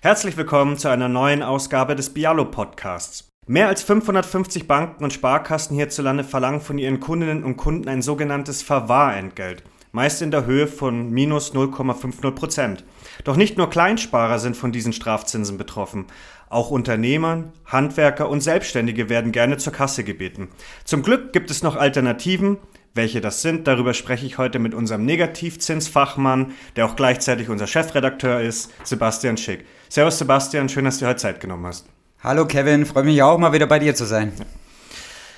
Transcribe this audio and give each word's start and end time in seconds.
Herzlich 0.00 0.36
willkommen 0.36 0.78
zu 0.78 0.86
einer 0.86 1.08
neuen 1.08 1.42
Ausgabe 1.42 1.96
des 1.96 2.10
Bialo 2.10 2.44
Podcasts. 2.44 3.32
Mehr 3.48 3.66
als 3.66 3.82
550 3.82 4.68
Banken 4.68 5.02
und 5.02 5.12
Sparkassen 5.12 5.74
hierzulande 5.74 6.22
verlangen 6.22 6.60
von 6.60 6.78
ihren 6.78 7.00
Kundinnen 7.00 7.42
und 7.42 7.56
Kunden 7.56 7.88
ein 7.88 8.00
sogenanntes 8.00 8.62
Verwahrentgelt, 8.62 9.64
meist 9.90 10.22
in 10.22 10.30
der 10.30 10.46
Höhe 10.46 10.68
von 10.68 11.10
minus 11.10 11.52
0,50 11.52 12.30
Prozent. 12.30 12.84
Doch 13.24 13.34
nicht 13.34 13.58
nur 13.58 13.70
Kleinsparer 13.70 14.38
sind 14.38 14.56
von 14.56 14.70
diesen 14.70 14.92
Strafzinsen 14.92 15.58
betroffen. 15.58 16.06
Auch 16.48 16.70
Unternehmer, 16.70 17.52
Handwerker 17.66 18.28
und 18.28 18.40
Selbstständige 18.40 19.08
werden 19.08 19.32
gerne 19.32 19.56
zur 19.56 19.72
Kasse 19.72 20.04
gebeten. 20.04 20.46
Zum 20.84 21.02
Glück 21.02 21.32
gibt 21.32 21.50
es 21.50 21.64
noch 21.64 21.74
Alternativen, 21.74 22.58
welche 22.98 23.20
das 23.20 23.42
sind, 23.42 23.68
darüber 23.68 23.94
spreche 23.94 24.26
ich 24.26 24.38
heute 24.38 24.58
mit 24.58 24.74
unserem 24.74 25.04
Negativzinsfachmann, 25.04 26.52
der 26.74 26.84
auch 26.84 26.96
gleichzeitig 26.96 27.48
unser 27.48 27.68
Chefredakteur 27.68 28.40
ist, 28.40 28.72
Sebastian 28.82 29.36
Schick. 29.36 29.64
Servus 29.88 30.18
Sebastian, 30.18 30.68
schön, 30.68 30.84
dass 30.84 30.98
du 30.98 31.06
heute 31.06 31.16
Zeit 31.16 31.40
genommen 31.40 31.64
hast. 31.64 31.86
Hallo 32.24 32.44
Kevin, 32.44 32.84
freue 32.84 33.04
mich 33.04 33.22
auch 33.22 33.38
mal 33.38 33.52
wieder 33.52 33.68
bei 33.68 33.78
dir 33.78 33.94
zu 33.94 34.04
sein. 34.04 34.32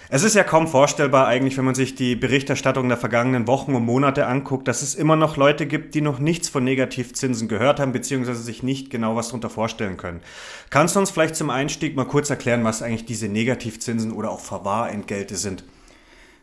Es 0.09 0.25
ist 0.25 0.35
ja 0.35 0.43
kaum 0.43 0.69
vorstellbar 0.69 1.27
eigentlich, 1.27 1.59
wenn 1.59 1.67
man 1.67 1.75
sich 1.75 1.95
die 1.95 2.17
Berichterstattung 2.17 2.89
der 2.89 2.97
vergangenen 2.97 3.47
Wochen 3.47 3.75
und 3.75 3.85
Monate 3.85 4.27
anguckt, 4.27 4.67
dass 4.67 4.81
es 4.81 4.95
immer 4.95 5.15
noch 5.15 5.37
Leute 5.37 5.67
gibt, 5.67 5.95
die 5.95 6.01
noch 6.01 6.19
nichts 6.19 6.49
von 6.49 6.65
Negativzinsen 6.65 7.47
gehört 7.47 7.79
haben, 7.79 7.93
beziehungsweise 7.93 8.43
sich 8.43 8.63
nicht 8.63 8.89
genau 8.89 9.17
was 9.17 9.29
darunter 9.29 9.51
vorstellen 9.51 9.99
können. 9.99 10.23
Kannst 10.71 10.97
du 10.97 11.01
uns 11.01 11.11
vielleicht 11.11 11.37
zum 11.37 11.51
Einstieg 11.51 11.95
mal 11.95 12.07
kurz 12.07 12.31
erklären, 12.31 12.65
was 12.65 12.81
eigentlich 12.83 13.05
diese 13.05 13.29
Negativzinsen 13.29 14.13
oder 14.13 14.31
auch 14.31 14.41
Verwahrentgelte 14.41 15.37
sind? 15.37 15.63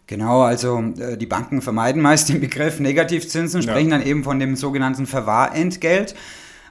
Genau, 0.07 0.41
also 0.41 0.81
äh, 0.97 1.17
die 1.17 1.25
Banken 1.25 1.61
vermeiden 1.61 2.01
meist 2.01 2.29
den 2.29 2.39
Begriff 2.39 2.79
Negativzinsen, 2.79 3.61
sprechen 3.61 3.91
ja. 3.91 3.97
dann 3.97 4.07
eben 4.07 4.23
von 4.23 4.39
dem 4.39 4.55
sogenannten 4.55 5.05
Verwahrentgelt. 5.05 6.15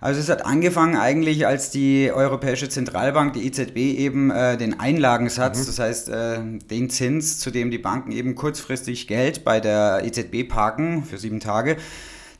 Also 0.01 0.21
es 0.21 0.29
hat 0.29 0.45
angefangen 0.45 0.97
eigentlich, 0.97 1.47
als 1.47 1.71
die 1.71 2.11
Europäische 2.13 2.69
Zentralbank, 2.69 3.33
die 3.33 3.47
EZB, 3.47 3.77
eben 3.77 4.31
äh, 4.31 4.57
den 4.57 4.79
Einlagensatz, 4.79 5.61
mhm. 5.61 5.67
das 5.67 5.79
heißt 5.79 6.09
äh, 6.09 6.39
den 6.71 6.91
Zins, 6.91 7.39
zu 7.39 7.51
dem 7.51 7.71
die 7.71 7.79
Banken 7.79 8.13
eben 8.13 8.35
kurzfristig 8.35 9.07
Geld 9.07 9.45
bei 9.45 9.61
der 9.61 10.03
EZB 10.05 10.49
parken 10.49 11.05
für 11.05 11.19
sieben 11.19 11.41
Tage, 11.41 11.77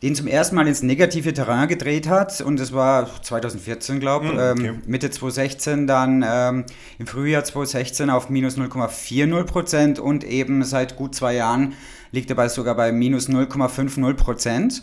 den 0.07 0.15
zum 0.15 0.29
ersten 0.29 0.55
Mal 0.55 0.69
ins 0.69 0.83
negative 0.83 1.35
Terrain 1.35 1.67
gedreht 1.67 2.09
hat. 2.09 2.41
Und 2.41 2.61
das 2.61 2.73
war 2.73 3.11
2014, 3.23 3.99
glaube 3.99 4.27
ich. 4.27 4.33
Mhm, 4.33 4.39
okay. 4.39 4.67
ähm, 4.69 4.83
Mitte 4.87 5.11
2016 5.11 5.89
dann 5.89 6.25
ähm, 6.27 6.65
im 7.01 7.07
Frühjahr 7.09 7.43
2016 7.43 8.09
auf 8.09 8.31
minus 8.31 8.57
0,40 8.57 9.45
Prozent 9.45 9.99
und 9.99 10.23
eben 10.23 10.63
seit 10.63 10.95
gut 10.95 11.17
zwei 11.17 11.35
Jahren 11.35 11.73
liegt 12.13 12.31
er 12.31 12.37
bei 12.37 12.49
sogar 12.49 12.77
bei 12.77 12.93
minus 12.93 13.29
0,50 13.29 14.15
Prozent. 14.15 14.83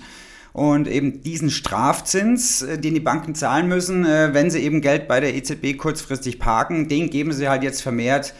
Und 0.52 0.88
eben 0.88 1.24
diesen 1.24 1.50
Strafzins, 1.50 2.62
äh, 2.62 2.78
den 2.78 2.94
die 2.94 3.00
Banken 3.00 3.34
zahlen 3.34 3.70
müssen, 3.70 4.06
äh, 4.06 4.34
wenn 4.34 4.52
sie 4.52 4.60
eben 4.60 4.82
Geld 4.82 5.08
bei 5.08 5.22
der 5.22 5.34
EZB 5.36 5.78
kurzfristig 5.78 6.38
parken, 6.38 6.90
den 6.90 7.10
geben 7.10 7.32
sie 7.32 7.48
halt 7.48 7.64
jetzt 7.64 7.82
vermehrt 7.82 8.34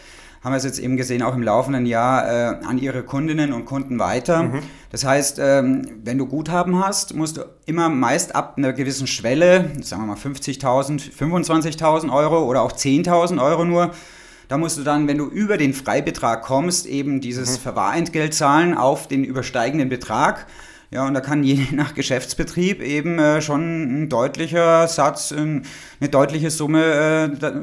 haben 0.44 0.52
wir 0.52 0.58
es 0.58 0.66
jetzt 0.66 0.80
eben 0.80 0.98
gesehen, 0.98 1.22
auch 1.22 1.36
im 1.36 1.42
laufenden 1.42 1.86
Jahr 1.86 2.28
äh, 2.28 2.66
an 2.66 2.78
ihre 2.78 3.04
Kundinnen 3.04 3.54
und 3.54 3.66
Kunden 3.66 3.98
weiter. 3.98 4.44
Mhm. 4.44 4.60
Das 4.92 5.06
heißt, 5.06 5.40
ähm, 5.42 5.88
wenn 6.04 6.18
du 6.18 6.26
Guthaben 6.26 6.84
hast, 6.84 7.16
musst 7.16 7.38
du 7.38 7.46
immer 7.66 7.88
meist 7.88 8.36
ab 8.36 8.56
einer 8.58 8.74
gewissen 8.74 9.08
Schwelle, 9.08 9.72
sagen 9.82 10.04
wir 10.04 10.08
mal 10.08 10.18
50.000, 10.18 11.12
25.000 11.18 12.14
Euro 12.14 12.44
oder 12.44 12.62
auch 12.62 12.74
10.000 12.74 13.42
Euro 13.42 13.64
nur, 13.64 13.92
da 14.50 14.58
musst 14.58 14.78
du 14.78 14.84
dann, 14.84 15.08
wenn 15.08 15.18
du 15.18 15.26
über 15.26 15.58
den 15.58 15.74
Freibetrag 15.74 16.44
kommst, 16.44 16.86
eben 16.86 17.22
dieses 17.22 17.58
mhm. 17.58 17.62
Verwahrentgelt 17.62 18.34
zahlen 18.34 18.78
auf 18.78 19.08
den 19.08 19.24
übersteigenden 19.24 19.88
Betrag. 19.88 20.46
Ja, 20.92 21.08
und 21.08 21.16
da 21.16 21.22
kann 21.22 21.44
je 21.44 21.68
nach 21.72 21.96
Geschäftsbetrieb 21.96 22.82
eben 22.82 23.18
äh, 23.18 23.42
schon 23.42 24.04
ein 24.04 24.10
deutlicher 24.10 24.88
Satz, 24.90 25.32
ein, 25.32 25.66
eine 26.02 26.10
deutliche 26.10 26.52
Summe 26.52 27.32
äh, 27.34 27.38
da, 27.40 27.54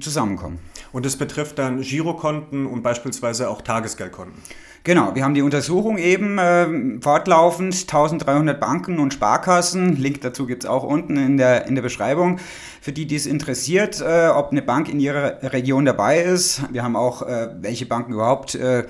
zusammenkommen. 0.00 0.60
Und 0.92 1.06
das 1.06 1.16
betrifft 1.16 1.58
dann 1.58 1.80
Girokonten 1.82 2.66
und 2.66 2.82
beispielsweise 2.82 3.50
auch 3.50 3.62
Tagesgeldkonten. 3.62 4.42
Genau, 4.84 5.14
wir 5.14 5.24
haben 5.24 5.34
die 5.34 5.42
Untersuchung 5.42 5.98
eben 5.98 6.38
äh, 6.38 7.00
fortlaufend, 7.02 7.74
1300 7.74 8.58
Banken 8.58 9.00
und 9.00 9.12
Sparkassen, 9.12 9.96
Link 9.96 10.22
dazu 10.22 10.46
gibt 10.46 10.64
es 10.64 10.70
auch 10.70 10.84
unten 10.84 11.16
in 11.16 11.36
der, 11.36 11.66
in 11.66 11.74
der 11.74 11.82
Beschreibung, 11.82 12.38
für 12.80 12.92
die, 12.92 13.06
die 13.06 13.16
es 13.16 13.26
interessiert, 13.26 14.00
äh, 14.00 14.28
ob 14.28 14.50
eine 14.50 14.62
Bank 14.62 14.88
in 14.88 14.98
ihrer 15.00 15.42
Region 15.42 15.84
dabei 15.84 16.22
ist. 16.22 16.62
Wir 16.72 16.84
haben 16.84 16.96
auch, 16.96 17.22
äh, 17.22 17.48
welche 17.60 17.86
Banken 17.86 18.14
überhaupt 18.14 18.54
äh, 18.54 18.84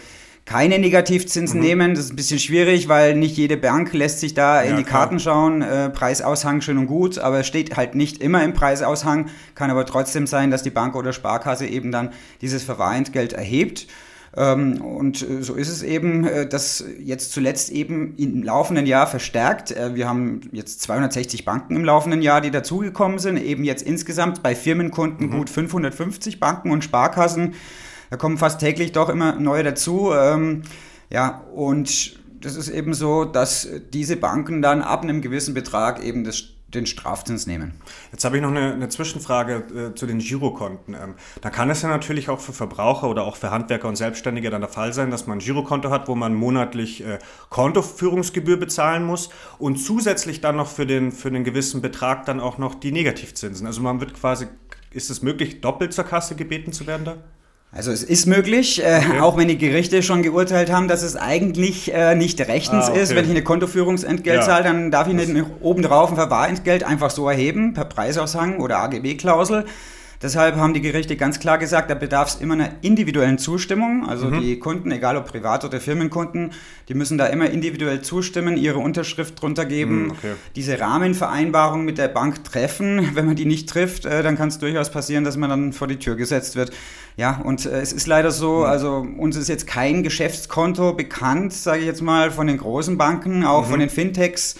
keine 0.48 0.78
Negativzinsen 0.78 1.60
mhm. 1.60 1.66
nehmen. 1.66 1.94
Das 1.94 2.06
ist 2.06 2.12
ein 2.12 2.16
bisschen 2.16 2.38
schwierig, 2.38 2.88
weil 2.88 3.14
nicht 3.14 3.36
jede 3.36 3.58
Bank 3.58 3.92
lässt 3.92 4.20
sich 4.20 4.32
da 4.32 4.62
ja, 4.62 4.70
in 4.70 4.76
die 4.78 4.82
klar. 4.82 5.02
Karten 5.02 5.20
schauen. 5.20 5.60
Äh, 5.60 5.90
Preisaushang 5.90 6.62
schön 6.62 6.78
und 6.78 6.86
gut, 6.86 7.18
aber 7.18 7.40
es 7.40 7.46
steht 7.46 7.76
halt 7.76 7.94
nicht 7.94 8.22
immer 8.22 8.42
im 8.42 8.54
Preisaushang. 8.54 9.28
Kann 9.54 9.70
aber 9.70 9.84
trotzdem 9.84 10.26
sein, 10.26 10.50
dass 10.50 10.62
die 10.62 10.70
Bank 10.70 10.96
oder 10.96 11.12
Sparkasse 11.12 11.66
eben 11.66 11.92
dann 11.92 12.12
dieses 12.40 12.62
Verwahrentgelt 12.64 13.34
erhebt. 13.34 13.88
Ähm, 14.38 14.80
und 14.80 15.20
äh, 15.20 15.42
so 15.42 15.54
ist 15.54 15.68
es 15.68 15.82
eben, 15.82 16.26
äh, 16.26 16.48
dass 16.48 16.82
jetzt 16.98 17.32
zuletzt 17.32 17.70
eben 17.70 18.14
im 18.16 18.42
laufenden 18.42 18.86
Jahr 18.86 19.06
verstärkt. 19.06 19.72
Äh, 19.72 19.96
wir 19.96 20.08
haben 20.08 20.40
jetzt 20.52 20.80
260 20.80 21.44
Banken 21.44 21.76
im 21.76 21.84
laufenden 21.84 22.22
Jahr, 22.22 22.40
die 22.40 22.50
dazugekommen 22.50 23.18
sind. 23.18 23.36
Eben 23.36 23.64
jetzt 23.64 23.82
insgesamt 23.82 24.42
bei 24.42 24.54
Firmenkunden 24.54 25.26
mhm. 25.26 25.30
gut 25.32 25.50
550 25.50 26.40
Banken 26.40 26.70
und 26.70 26.84
Sparkassen. 26.84 27.52
Da 28.10 28.16
kommen 28.16 28.38
fast 28.38 28.60
täglich 28.60 28.92
doch 28.92 29.08
immer 29.08 29.34
neue 29.36 29.62
dazu. 29.62 30.12
Ähm, 30.12 30.62
ja, 31.10 31.42
und 31.54 32.18
das 32.40 32.56
ist 32.56 32.68
eben 32.68 32.94
so, 32.94 33.24
dass 33.24 33.68
diese 33.92 34.16
Banken 34.16 34.62
dann 34.62 34.82
ab 34.82 35.02
einem 35.02 35.20
gewissen 35.20 35.54
Betrag 35.54 36.02
eben 36.02 36.24
das 36.24 36.54
den 36.74 36.84
Strafzins 36.84 37.46
nehmen. 37.46 37.72
Jetzt 38.12 38.24
habe 38.24 38.36
ich 38.36 38.42
noch 38.42 38.50
eine, 38.50 38.74
eine 38.74 38.88
Zwischenfrage 38.90 39.90
äh, 39.92 39.94
zu 39.94 40.06
den 40.06 40.18
Girokonten. 40.18 40.94
Ähm, 40.94 41.14
da 41.40 41.48
kann 41.48 41.70
es 41.70 41.80
ja 41.80 41.88
natürlich 41.88 42.28
auch 42.28 42.40
für 42.40 42.52
Verbraucher 42.52 43.08
oder 43.08 43.24
auch 43.24 43.36
für 43.36 43.50
Handwerker 43.50 43.88
und 43.88 43.96
Selbstständige 43.96 44.50
dann 44.50 44.60
der 44.60 44.68
Fall 44.68 44.92
sein, 44.92 45.10
dass 45.10 45.26
man 45.26 45.38
ein 45.38 45.40
Girokonto 45.40 45.90
hat, 45.90 46.08
wo 46.08 46.14
man 46.14 46.34
monatlich 46.34 47.04
äh, 47.04 47.18
Kontoführungsgebühr 47.48 48.58
bezahlen 48.58 49.04
muss 49.04 49.30
und 49.58 49.76
zusätzlich 49.76 50.42
dann 50.42 50.56
noch 50.56 50.68
für 50.68 50.84
den, 50.84 51.10
für 51.10 51.30
den 51.30 51.42
gewissen 51.42 51.80
Betrag 51.80 52.26
dann 52.26 52.38
auch 52.38 52.58
noch 52.58 52.74
die 52.74 52.92
Negativzinsen. 52.92 53.66
Also 53.66 53.80
man 53.80 54.00
wird 54.00 54.12
quasi, 54.12 54.46
ist 54.90 55.08
es 55.08 55.22
möglich, 55.22 55.62
doppelt 55.62 55.94
zur 55.94 56.04
Kasse 56.04 56.34
gebeten 56.36 56.72
zu 56.72 56.86
werden 56.86 57.06
da? 57.06 57.16
Also 57.70 57.92
es 57.92 58.02
ist 58.02 58.26
möglich, 58.26 58.82
äh, 58.82 59.02
okay. 59.04 59.20
auch 59.20 59.36
wenn 59.36 59.48
die 59.48 59.58
Gerichte 59.58 60.02
schon 60.02 60.22
geurteilt 60.22 60.72
haben, 60.72 60.88
dass 60.88 61.02
es 61.02 61.16
eigentlich 61.16 61.92
äh, 61.92 62.14
nicht 62.14 62.40
rechtens 62.40 62.86
ah, 62.86 62.90
okay. 62.90 63.02
ist. 63.02 63.14
Wenn 63.14 63.26
ich 63.26 63.30
eine 63.30 63.44
Kontoführungsentgelt 63.44 64.38
ja. 64.38 64.42
zahle, 64.42 64.64
dann 64.64 64.90
darf 64.90 65.06
ich 65.06 65.14
nicht 65.14 65.44
obendrauf 65.60 66.10
ein 66.10 66.16
Verwahrentgelt 66.16 66.82
einfach 66.82 67.10
so 67.10 67.28
erheben, 67.28 67.74
per 67.74 67.84
Preisaushang 67.84 68.60
oder 68.60 68.78
AGB-Klausel. 68.78 69.66
Deshalb 70.20 70.56
haben 70.56 70.74
die 70.74 70.80
Gerichte 70.80 71.16
ganz 71.16 71.38
klar 71.38 71.58
gesagt, 71.58 71.90
da 71.90 71.94
bedarf 71.94 72.28
es 72.28 72.40
immer 72.40 72.54
einer 72.54 72.70
individuellen 72.80 73.38
Zustimmung. 73.38 74.08
Also 74.08 74.26
mhm. 74.26 74.40
die 74.40 74.58
Kunden, 74.58 74.90
egal 74.90 75.16
ob 75.16 75.26
Privat- 75.26 75.64
oder 75.64 75.80
Firmenkunden, 75.80 76.52
die 76.88 76.94
müssen 76.94 77.18
da 77.18 77.26
immer 77.26 77.48
individuell 77.48 78.02
zustimmen, 78.02 78.56
ihre 78.56 78.78
Unterschrift 78.78 79.40
drunter 79.40 79.64
geben, 79.64 80.06
mhm, 80.06 80.10
okay. 80.10 80.32
diese 80.56 80.80
Rahmenvereinbarung 80.80 81.84
mit 81.84 81.98
der 81.98 82.08
Bank 82.08 82.42
treffen. 82.42 83.10
Wenn 83.14 83.26
man 83.26 83.36
die 83.36 83.44
nicht 83.44 83.68
trifft, 83.68 84.06
äh, 84.06 84.24
dann 84.24 84.36
kann 84.36 84.48
es 84.48 84.58
durchaus 84.58 84.90
passieren, 84.90 85.22
dass 85.22 85.36
man 85.36 85.50
dann 85.50 85.72
vor 85.72 85.86
die 85.86 85.98
Tür 85.98 86.16
gesetzt 86.16 86.56
wird. 86.56 86.72
Ja, 87.16 87.40
und 87.44 87.66
äh, 87.66 87.80
es 87.80 87.92
ist 87.92 88.08
leider 88.08 88.32
so, 88.32 88.58
mhm. 88.58 88.64
also 88.64 89.06
uns 89.18 89.36
ist 89.36 89.48
jetzt 89.48 89.68
kein 89.68 90.02
Geschäftskonto 90.02 90.94
bekannt, 90.94 91.52
sage 91.52 91.80
ich 91.80 91.86
jetzt 91.86 92.02
mal, 92.02 92.32
von 92.32 92.48
den 92.48 92.58
großen 92.58 92.98
Banken, 92.98 93.44
auch 93.44 93.66
mhm. 93.66 93.70
von 93.70 93.80
den 93.80 93.90
Fintechs 93.90 94.56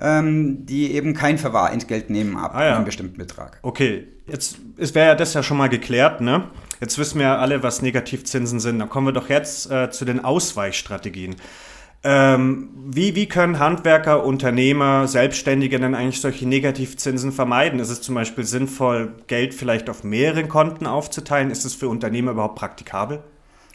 ähm, 0.00 0.66
die 0.66 0.92
eben 0.92 1.14
kein 1.14 1.38
Verwahrentgelt 1.38 2.10
nehmen 2.10 2.36
ab 2.36 2.54
ah, 2.54 2.64
ja. 2.64 2.76
einem 2.76 2.84
bestimmten 2.84 3.18
Betrag. 3.18 3.58
Okay, 3.62 4.06
jetzt 4.26 4.58
wäre 4.76 5.08
ja 5.08 5.14
das 5.14 5.34
ja 5.34 5.42
schon 5.42 5.56
mal 5.56 5.68
geklärt, 5.68 6.20
ne? 6.20 6.44
Jetzt 6.80 6.98
wissen 6.98 7.18
wir 7.18 7.26
ja 7.26 7.38
alle, 7.38 7.62
was 7.62 7.80
Negativzinsen 7.80 8.60
sind. 8.60 8.78
Dann 8.78 8.90
kommen 8.90 9.06
wir 9.06 9.12
doch 9.12 9.30
jetzt 9.30 9.70
äh, 9.70 9.90
zu 9.90 10.04
den 10.04 10.24
Ausweichstrategien. 10.24 11.36
Ähm, 12.04 12.68
wie, 12.88 13.14
wie 13.14 13.26
können 13.26 13.58
Handwerker, 13.58 14.24
Unternehmer, 14.24 15.08
Selbstständige 15.08 15.80
denn 15.80 15.94
eigentlich 15.94 16.20
solche 16.20 16.46
Negativzinsen 16.46 17.32
vermeiden? 17.32 17.80
Ist 17.80 17.90
es 17.90 18.02
zum 18.02 18.14
Beispiel 18.14 18.44
sinnvoll, 18.44 19.14
Geld 19.26 19.54
vielleicht 19.54 19.88
auf 19.88 20.04
mehreren 20.04 20.48
Konten 20.48 20.86
aufzuteilen? 20.86 21.50
Ist 21.50 21.64
es 21.64 21.74
für 21.74 21.88
Unternehmer 21.88 22.32
überhaupt 22.32 22.56
praktikabel? 22.56 23.20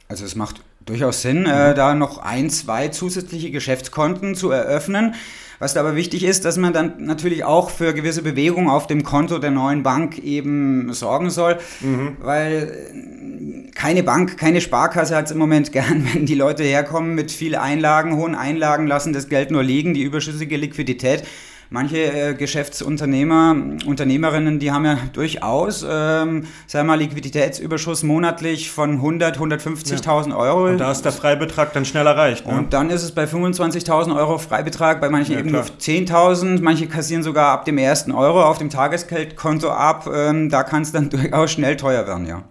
Also 0.08 0.24
es 0.24 0.36
macht 0.36 0.62
durchaus 0.86 1.22
Sinn, 1.22 1.46
äh, 1.46 1.74
da 1.74 1.94
noch 1.94 2.20
ein, 2.20 2.50
zwei 2.50 2.90
zusätzliche 2.90 3.52
Geschäftskonten 3.52 4.36
zu 4.36 4.52
eröffnen. 4.52 5.16
Was 5.62 5.76
da 5.76 5.82
aber 5.82 5.96
wichtig 5.96 6.24
ist, 6.24 6.44
dass 6.44 6.58
man 6.58 6.74
dann 6.74 6.94
natürlich 6.98 7.44
auch 7.44 7.70
für 7.70 7.94
gewisse 7.94 8.24
Bewegungen 8.24 8.68
auf 8.68 8.88
dem 8.88 9.04
Konto 9.04 9.38
der 9.38 9.52
neuen 9.52 9.84
Bank 9.84 10.18
eben 10.18 10.92
sorgen 10.92 11.30
soll, 11.30 11.60
mhm. 11.82 12.18
weil 12.20 13.68
äh, 13.68 13.70
keine 13.70 14.02
Bank, 14.02 14.40
keine 14.40 14.60
Sparkasse 14.60 15.16
hat 15.16 15.26
es 15.26 15.32
im 15.32 15.38
Moment 15.38 15.72
gern, 15.72 16.08
wenn 16.12 16.26
die 16.26 16.34
Leute 16.34 16.64
herkommen 16.64 17.14
mit 17.14 17.32
viel 17.32 17.56
Einlagen, 17.56 18.16
hohen 18.18 18.34
Einlagen, 18.34 18.88
lassen 18.88 19.14
das 19.14 19.30
Geld 19.30 19.52
nur 19.52 19.62
liegen, 19.62 19.94
die 19.94 20.02
überschüssige 20.02 20.58
Liquidität 20.58 21.26
manche 21.72 21.98
äh, 21.98 22.34
Geschäftsunternehmer, 22.34 23.56
Unternehmerinnen, 23.86 24.60
die 24.60 24.72
haben 24.72 24.84
ja 24.84 24.98
durchaus, 25.14 25.84
ähm, 25.84 26.46
sagen 26.68 26.70
wir 26.74 26.84
mal, 26.84 27.00
Liquiditätsüberschuss 27.00 28.04
monatlich 28.04 28.70
von 28.70 28.92
100, 28.96 29.40
150.000 29.40 30.30
ja. 30.30 30.36
Euro. 30.36 30.66
Und 30.68 30.78
da 30.80 30.92
ist 30.92 31.04
der 31.04 31.14
Freibetrag 31.14 31.72
dann 31.72 31.86
schnell 31.86 32.06
erreicht. 32.06 32.46
Ne? 32.46 32.58
Und 32.58 32.74
dann 32.74 32.90
ist 32.90 33.04
es 33.04 33.14
bei 33.14 33.24
25.000 33.24 34.16
Euro 34.16 34.38
Freibetrag, 34.38 35.00
bei 35.00 35.10
manchen 35.10 35.34
ja, 35.34 35.40
eben 35.40 35.50
klar. 35.50 35.64
nur 35.64 35.78
10.000, 35.80 36.62
manche 36.62 36.88
kassieren 36.88 37.24
sogar 37.24 37.54
ab 37.54 37.64
dem 37.64 37.78
ersten 37.78 38.12
Euro 38.12 38.44
auf 38.44 38.58
dem 38.58 38.70
Tagesgeldkonto 38.70 39.70
ab. 39.70 40.10
Ähm, 40.14 40.50
da 40.50 40.64
kann 40.64 40.82
es 40.82 40.92
dann 40.92 41.10
durchaus 41.10 41.54
schnell 41.54 41.78
teuer 41.78 42.06
werden, 42.06 42.28
ja. 42.28 42.44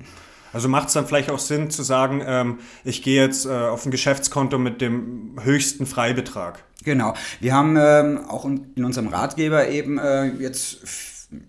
Also 0.52 0.68
macht 0.68 0.88
es 0.88 0.94
dann 0.94 1.06
vielleicht 1.06 1.30
auch 1.30 1.38
Sinn 1.38 1.70
zu 1.70 1.82
sagen, 1.82 2.22
ähm, 2.24 2.58
ich 2.84 3.02
gehe 3.02 3.22
jetzt 3.22 3.46
äh, 3.46 3.50
auf 3.50 3.84
ein 3.84 3.90
Geschäftskonto 3.90 4.58
mit 4.58 4.80
dem 4.80 5.38
höchsten 5.42 5.86
Freibetrag. 5.86 6.64
Genau. 6.84 7.14
Wir 7.40 7.54
haben 7.54 7.76
ähm, 7.78 8.20
auch 8.28 8.44
in 8.44 8.84
unserem 8.84 9.08
Ratgeber 9.08 9.68
eben 9.68 9.98
äh, 9.98 10.26
jetzt 10.26 10.78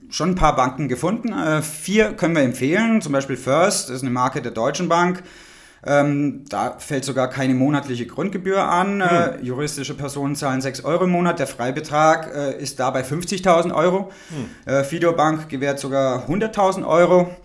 schon 0.09 0.31
ein 0.31 0.36
paar 0.36 0.56
Banken 0.56 0.88
gefunden. 0.88 1.31
Äh, 1.31 1.62
vier 1.62 2.13
können 2.13 2.36
wir 2.36 2.44
empfehlen, 2.44 3.01
zum 3.01 3.13
Beispiel 3.13 3.38
First, 3.38 3.89
das 3.89 3.98
ist 3.98 4.01
eine 4.03 4.12
Marke 4.12 4.42
der 4.42 4.51
Deutschen 4.51 4.89
Bank. 4.89 5.24
Ähm, 5.83 6.45
da 6.48 6.75
fällt 6.77 7.06
sogar 7.06 7.27
keine 7.30 7.56
monatliche 7.56 8.06
Grundgebühr 8.06 8.63
an. 8.63 9.01
Hm. 9.01 9.42
Äh, 9.42 9.42
juristische 9.42 9.95
Personen 9.95 10.36
zahlen 10.36 10.62
6 10.62 10.83
Euro 10.83 11.06
im 11.06 11.09
Monat. 11.09 11.39
Der 11.39 11.48
Freibetrag 11.48 12.31
äh, 12.36 12.62
ist 12.62 12.80
dabei 12.80 13.01
50.000 13.01 13.74
Euro. 13.74 14.12
Hm. 14.30 14.71
Äh, 14.71 14.83
Fido 14.83 15.12
Bank 15.13 15.50
gewährt 15.50 15.80
sogar 15.80 16.30
100.000 16.30 16.86
Euro. 16.86 17.36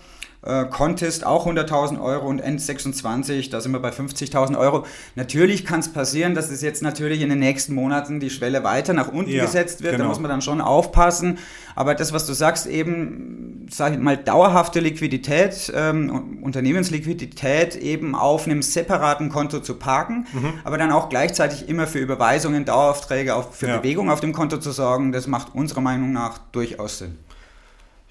Äh, 0.47 0.67
Contest 0.67 1.27
auch 1.27 1.47
100.000 1.47 2.01
Euro 2.01 2.29
und 2.29 2.43
N26, 2.43 3.51
da 3.51 3.61
sind 3.61 3.73
wir 3.73 3.81
bei 3.81 3.91
50.000 3.91 4.57
Euro. 4.57 4.87
Natürlich 5.17 5.65
kann 5.65 5.81
es 5.81 5.93
passieren, 5.93 6.35
dass 6.35 6.51
es 6.51 6.63
jetzt 6.63 6.83
natürlich 6.83 7.21
in 7.21 7.31
den 7.31 7.41
nächsten 7.41 7.75
Monaten 7.75 8.21
die 8.21 8.31
Schwelle 8.31 8.63
weiter 8.63 8.93
nach 8.93 9.09
unten 9.09 9.33
ja, 9.33 9.45
gesetzt 9.45 9.83
wird. 9.83 9.93
Genau. 9.93 10.05
Da 10.05 10.09
muss 10.09 10.21
man 10.21 10.31
dann 10.31 10.43
schon 10.43 10.61
aufpassen. 10.61 11.39
Aber 11.75 11.95
das, 11.95 12.13
was 12.13 12.27
du 12.27 12.33
sagst, 12.33 12.67
eben, 12.67 13.67
sag 13.71 13.95
ich 13.95 13.99
mal, 13.99 14.17
dauerhafte 14.17 14.81
Liquidität, 14.81 15.73
ähm, 15.75 16.39
Unternehmensliquidität 16.43 17.75
eben 17.77 18.15
auf 18.15 18.47
einem 18.47 18.63
separaten 18.63 19.29
Konto 19.29 19.61
zu 19.61 19.75
parken, 19.75 20.27
mhm. 20.33 20.55
aber 20.65 20.79
dann 20.79 20.93
auch 20.93 21.09
gleichzeitig 21.09 21.69
immer 21.69 21.87
für 21.87 21.99
Überweisungen, 21.99 22.65
Daueraufträge, 22.65 23.35
auch 23.35 23.53
für 23.53 23.67
ja. 23.67 23.79
Bewegung 23.79 24.11
auf 24.11 24.21
dem 24.21 24.33
Konto 24.33 24.59
zu 24.59 24.71
sorgen, 24.71 25.13
das 25.13 25.27
macht 25.27 25.55
unserer 25.55 25.81
Meinung 25.81 26.13
nach 26.13 26.39
durchaus 26.53 26.99
Sinn. 26.99 27.19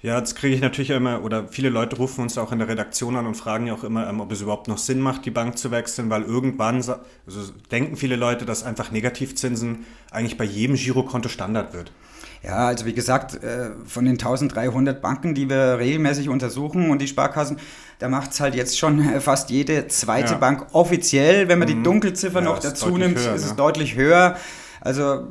Ja, 0.06 0.20
das 0.20 0.36
kriege 0.36 0.54
ich 0.54 0.60
natürlich 0.60 0.90
immer, 0.90 1.24
oder 1.24 1.48
viele 1.48 1.68
Leute 1.68 1.96
rufen 1.96 2.20
uns 2.20 2.38
auch 2.38 2.52
in 2.52 2.60
der 2.60 2.68
Redaktion 2.68 3.16
an 3.16 3.26
und 3.26 3.34
fragen 3.34 3.66
ja 3.66 3.74
auch 3.74 3.82
immer, 3.82 4.08
ähm, 4.08 4.20
ob 4.20 4.30
es 4.30 4.40
überhaupt 4.40 4.68
noch 4.68 4.78
Sinn 4.78 5.00
macht, 5.00 5.24
die 5.24 5.32
Bank 5.32 5.58
zu 5.58 5.72
wechseln, 5.72 6.08
weil 6.10 6.22
irgendwann, 6.22 6.76
also 6.76 6.94
denken 7.72 7.96
viele 7.96 8.14
Leute, 8.14 8.44
dass 8.44 8.62
einfach 8.62 8.92
Negativzinsen 8.92 9.84
eigentlich 10.12 10.38
bei 10.38 10.44
jedem 10.44 10.76
Girokonto 10.76 11.28
Standard 11.28 11.74
wird. 11.74 11.90
Ja, 12.44 12.68
also 12.68 12.86
wie 12.86 12.92
gesagt, 12.92 13.42
äh, 13.42 13.70
von 13.84 14.04
den 14.04 14.12
1300 14.12 15.02
Banken, 15.02 15.34
die 15.34 15.50
wir 15.50 15.78
regelmäßig 15.80 16.28
untersuchen 16.28 16.90
und 16.90 17.02
die 17.02 17.08
Sparkassen, 17.08 17.58
da 17.98 18.08
macht 18.08 18.30
es 18.30 18.38
halt 18.38 18.54
jetzt 18.54 18.78
schon 18.78 19.02
fast 19.20 19.50
jede 19.50 19.88
zweite 19.88 20.34
ja. 20.34 20.38
Bank 20.38 20.68
offiziell. 20.70 21.48
Wenn 21.48 21.58
man 21.58 21.68
mhm. 21.68 21.78
die 21.78 21.82
Dunkelziffer 21.82 22.38
ja, 22.38 22.44
noch 22.44 22.60
dazu 22.60 22.96
nimmt, 22.96 23.18
höher, 23.18 23.34
ist 23.34 23.42
es 23.42 23.50
ne? 23.50 23.56
deutlich 23.56 23.96
höher. 23.96 24.36
Also 24.80 25.26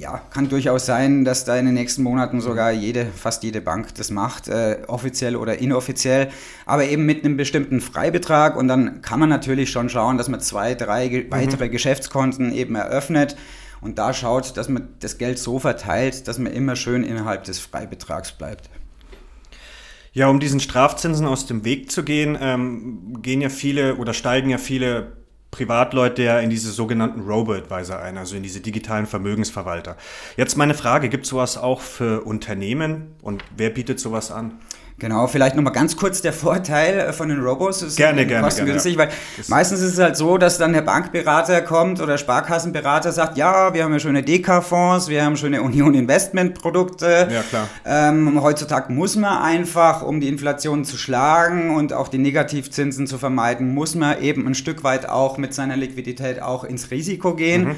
ja, 0.00 0.22
kann 0.30 0.48
durchaus 0.48 0.86
sein, 0.86 1.26
dass 1.26 1.44
da 1.44 1.58
in 1.58 1.66
den 1.66 1.74
nächsten 1.74 2.02
Monaten 2.02 2.40
sogar 2.40 2.72
jede, 2.72 3.04
fast 3.04 3.42
jede 3.42 3.60
Bank 3.60 3.94
das 3.96 4.10
macht, 4.10 4.48
äh, 4.48 4.78
offiziell 4.86 5.36
oder 5.36 5.58
inoffiziell, 5.58 6.30
aber 6.64 6.86
eben 6.86 7.04
mit 7.04 7.22
einem 7.22 7.36
bestimmten 7.36 7.82
Freibetrag 7.82 8.56
und 8.56 8.66
dann 8.66 9.02
kann 9.02 9.20
man 9.20 9.28
natürlich 9.28 9.70
schon 9.70 9.90
schauen, 9.90 10.16
dass 10.16 10.30
man 10.30 10.40
zwei, 10.40 10.74
drei 10.74 11.08
ge 11.08 11.24
mhm. 11.24 11.32
weitere 11.32 11.68
Geschäftskonten 11.68 12.50
eben 12.50 12.76
eröffnet 12.76 13.36
und 13.82 13.98
da 13.98 14.14
schaut, 14.14 14.56
dass 14.56 14.70
man 14.70 14.88
das 15.00 15.18
Geld 15.18 15.38
so 15.38 15.58
verteilt, 15.58 16.26
dass 16.28 16.38
man 16.38 16.50
immer 16.50 16.76
schön 16.76 17.04
innerhalb 17.04 17.44
des 17.44 17.58
Freibetrags 17.58 18.32
bleibt. 18.32 18.70
Ja, 20.14 20.28
um 20.28 20.40
diesen 20.40 20.60
Strafzinsen 20.60 21.26
aus 21.26 21.44
dem 21.44 21.66
Weg 21.66 21.92
zu 21.92 22.04
gehen, 22.04 22.38
ähm, 22.40 23.18
gehen 23.20 23.42
ja 23.42 23.50
viele 23.50 23.96
oder 23.96 24.14
steigen 24.14 24.48
ja 24.48 24.56
viele 24.56 25.19
Privatleute 25.50 26.22
ja 26.22 26.38
in 26.38 26.50
diese 26.50 26.70
sogenannten 26.70 27.22
Robo-Advisor 27.22 27.98
ein, 27.98 28.18
also 28.18 28.36
in 28.36 28.42
diese 28.42 28.60
digitalen 28.60 29.06
Vermögensverwalter. 29.06 29.96
Jetzt 30.36 30.56
meine 30.56 30.74
Frage, 30.74 31.08
gibt 31.08 31.24
es 31.24 31.30
sowas 31.30 31.58
auch 31.58 31.80
für 31.80 32.22
Unternehmen 32.24 33.14
und 33.22 33.42
wer 33.56 33.70
bietet 33.70 33.98
sowas 33.98 34.30
an? 34.30 34.60
Genau, 35.00 35.26
vielleicht 35.28 35.56
nochmal 35.56 35.72
ganz 35.72 35.96
kurz 35.96 36.20
der 36.20 36.34
Vorteil 36.34 36.98
äh, 36.98 37.12
von 37.14 37.30
den 37.30 37.40
Robos. 37.40 37.80
Ist 37.80 37.96
gerne, 37.96 38.26
gerne. 38.26 38.44
Kostengünstig, 38.44 38.98
gerne, 38.98 39.10
ja. 39.10 39.16
weil 39.16 39.38
das 39.38 39.48
meistens 39.48 39.80
ist 39.80 39.94
es 39.94 39.98
halt 39.98 40.14
so, 40.14 40.36
dass 40.36 40.58
dann 40.58 40.74
der 40.74 40.82
Bankberater 40.82 41.62
kommt 41.62 42.02
oder 42.02 42.18
Sparkassenberater 42.18 43.10
sagt, 43.10 43.38
ja, 43.38 43.72
wir 43.72 43.82
haben 43.82 43.94
ja 43.94 43.98
schöne 43.98 44.22
DK-Fonds, 44.22 45.08
wir 45.08 45.24
haben 45.24 45.38
schöne 45.38 45.62
Union 45.62 45.94
Investment-Produkte. 45.94 47.28
Ja, 47.32 47.42
klar. 47.42 47.68
Ähm, 47.86 48.42
heutzutage 48.42 48.92
muss 48.92 49.16
man 49.16 49.38
einfach, 49.42 50.02
um 50.02 50.20
die 50.20 50.28
Inflation 50.28 50.84
zu 50.84 50.98
schlagen 50.98 51.74
und 51.74 51.94
auch 51.94 52.08
die 52.08 52.18
Negativzinsen 52.18 53.06
zu 53.06 53.16
vermeiden, 53.16 53.72
muss 53.72 53.94
man 53.94 54.20
eben 54.20 54.46
ein 54.46 54.54
Stück 54.54 54.84
weit 54.84 55.08
auch 55.08 55.38
mit 55.38 55.54
seiner 55.54 55.78
Liquidität 55.78 56.42
auch 56.42 56.62
ins 56.62 56.90
Risiko 56.90 57.34
gehen. 57.34 57.64
Mhm. 57.64 57.76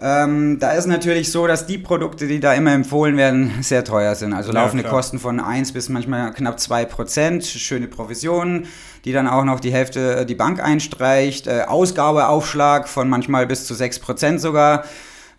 Ähm, 0.00 0.58
da 0.58 0.72
ist 0.72 0.86
natürlich 0.86 1.32
so, 1.32 1.46
dass 1.46 1.66
die 1.66 1.78
Produkte, 1.78 2.26
die 2.26 2.38
da 2.38 2.52
immer 2.52 2.72
empfohlen 2.72 3.16
werden, 3.16 3.52
sehr 3.62 3.82
teuer 3.82 4.14
sind. 4.14 4.34
Also 4.34 4.52
laufende 4.52 4.84
ja, 4.84 4.90
Kosten 4.90 5.18
von 5.18 5.40
1 5.40 5.72
bis 5.72 5.88
manchmal 5.88 6.32
knapp 6.32 6.60
2 6.60 6.84
Prozent, 6.84 7.44
schöne 7.46 7.88
Provisionen, 7.88 8.66
die 9.06 9.12
dann 9.12 9.26
auch 9.26 9.44
noch 9.44 9.58
die 9.58 9.72
Hälfte 9.72 10.16
äh, 10.16 10.26
die 10.26 10.34
Bank 10.34 10.62
einstreicht, 10.62 11.46
äh, 11.46 11.62
Ausgabeaufschlag 11.66 12.88
von 12.88 13.08
manchmal 13.08 13.46
bis 13.46 13.66
zu 13.66 13.74
6 13.74 14.00
Prozent 14.00 14.40
sogar. 14.40 14.84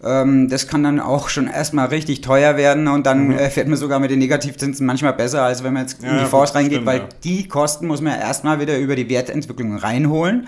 Ähm, 0.04 0.50
das 0.50 0.68
kann 0.68 0.83
dann 0.83 1.00
auch 1.00 1.30
schon 1.30 1.48
erstmal 1.48 1.88
richtig 1.88 2.21
teuer 2.21 2.57
werden 2.57 2.88
und 2.88 3.06
dann 3.06 3.27
mhm. 3.27 3.38
äh, 3.38 3.50
fährt 3.51 3.68
man 3.68 3.77
sogar 3.77 4.00
mit 4.00 4.09
den 4.09 4.19
Negativzinsen 4.19 4.86
manchmal 4.86 5.13
besser, 5.13 5.44
als 5.44 5.63
wenn 5.63 5.74
man 5.74 5.83
jetzt 5.83 6.01
ja, 6.01 6.09
in 6.09 6.19
die 6.19 6.25
Fonds 6.25 6.56
reingeht, 6.56 6.74
stimmt, 6.74 6.88
weil 6.88 7.00
ja. 7.00 7.09
die 7.24 7.48
Kosten 7.48 7.86
muss 7.86 8.01
man 8.01 8.19
erstmal 8.19 8.59
wieder 8.59 8.77
über 8.77 8.95
die 8.95 9.09
Wertentwicklung 9.09 9.77
reinholen. 9.77 10.48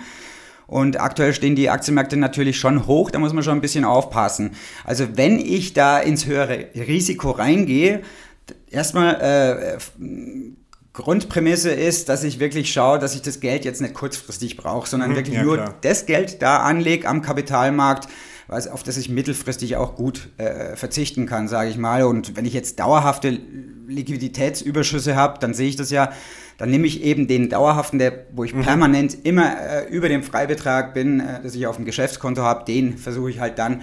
Und 0.70 1.00
aktuell 1.00 1.34
stehen 1.34 1.56
die 1.56 1.68
Aktienmärkte 1.68 2.16
natürlich 2.16 2.56
schon 2.56 2.86
hoch, 2.86 3.10
da 3.10 3.18
muss 3.18 3.32
man 3.32 3.42
schon 3.42 3.54
ein 3.54 3.60
bisschen 3.60 3.84
aufpassen. 3.84 4.52
Also 4.84 5.16
wenn 5.16 5.40
ich 5.40 5.72
da 5.72 5.98
ins 5.98 6.26
höhere 6.26 6.66
Risiko 6.76 7.32
reingehe, 7.32 8.02
erstmal 8.70 9.16
äh, 9.20 9.78
Grundprämisse 10.92 11.72
ist, 11.72 12.08
dass 12.08 12.22
ich 12.22 12.38
wirklich 12.38 12.72
schaue, 12.72 13.00
dass 13.00 13.16
ich 13.16 13.22
das 13.22 13.40
Geld 13.40 13.64
jetzt 13.64 13.80
nicht 13.80 13.94
kurzfristig 13.94 14.56
brauche, 14.56 14.88
sondern 14.88 15.10
mhm, 15.10 15.16
wirklich 15.16 15.34
ja, 15.34 15.42
nur 15.42 15.74
das 15.80 16.06
Geld 16.06 16.40
da 16.40 16.58
anlege 16.58 17.08
am 17.08 17.20
Kapitalmarkt, 17.20 18.06
auf 18.50 18.82
das 18.82 18.96
ich 18.96 19.08
mittelfristig 19.08 19.76
auch 19.76 19.94
gut 19.94 20.28
äh, 20.36 20.76
verzichten 20.76 21.26
kann, 21.26 21.48
sage 21.48 21.70
ich 21.70 21.78
mal. 21.78 22.02
Und 22.04 22.36
wenn 22.36 22.44
ich 22.44 22.52
jetzt 22.52 22.80
dauerhafte 22.80 23.38
Liquiditätsüberschüsse 23.86 25.16
habe, 25.16 25.38
dann 25.38 25.54
sehe 25.54 25.68
ich 25.68 25.76
das 25.76 25.90
ja, 25.90 26.12
dann 26.58 26.70
nehme 26.70 26.86
ich 26.86 27.02
eben 27.02 27.26
den 27.26 27.48
dauerhaften, 27.48 27.98
der, 27.98 28.26
wo 28.32 28.44
ich 28.44 28.54
mhm. 28.54 28.62
permanent 28.62 29.16
immer 29.24 29.54
äh, 29.58 29.88
über 29.88 30.08
dem 30.08 30.22
Freibetrag 30.22 30.94
bin, 30.94 31.20
äh, 31.20 31.42
dass 31.42 31.54
ich 31.54 31.66
auf 31.66 31.76
dem 31.76 31.84
Geschäftskonto 31.84 32.42
habe, 32.42 32.64
den 32.64 32.98
versuche 32.98 33.30
ich 33.30 33.40
halt 33.40 33.58
dann 33.58 33.82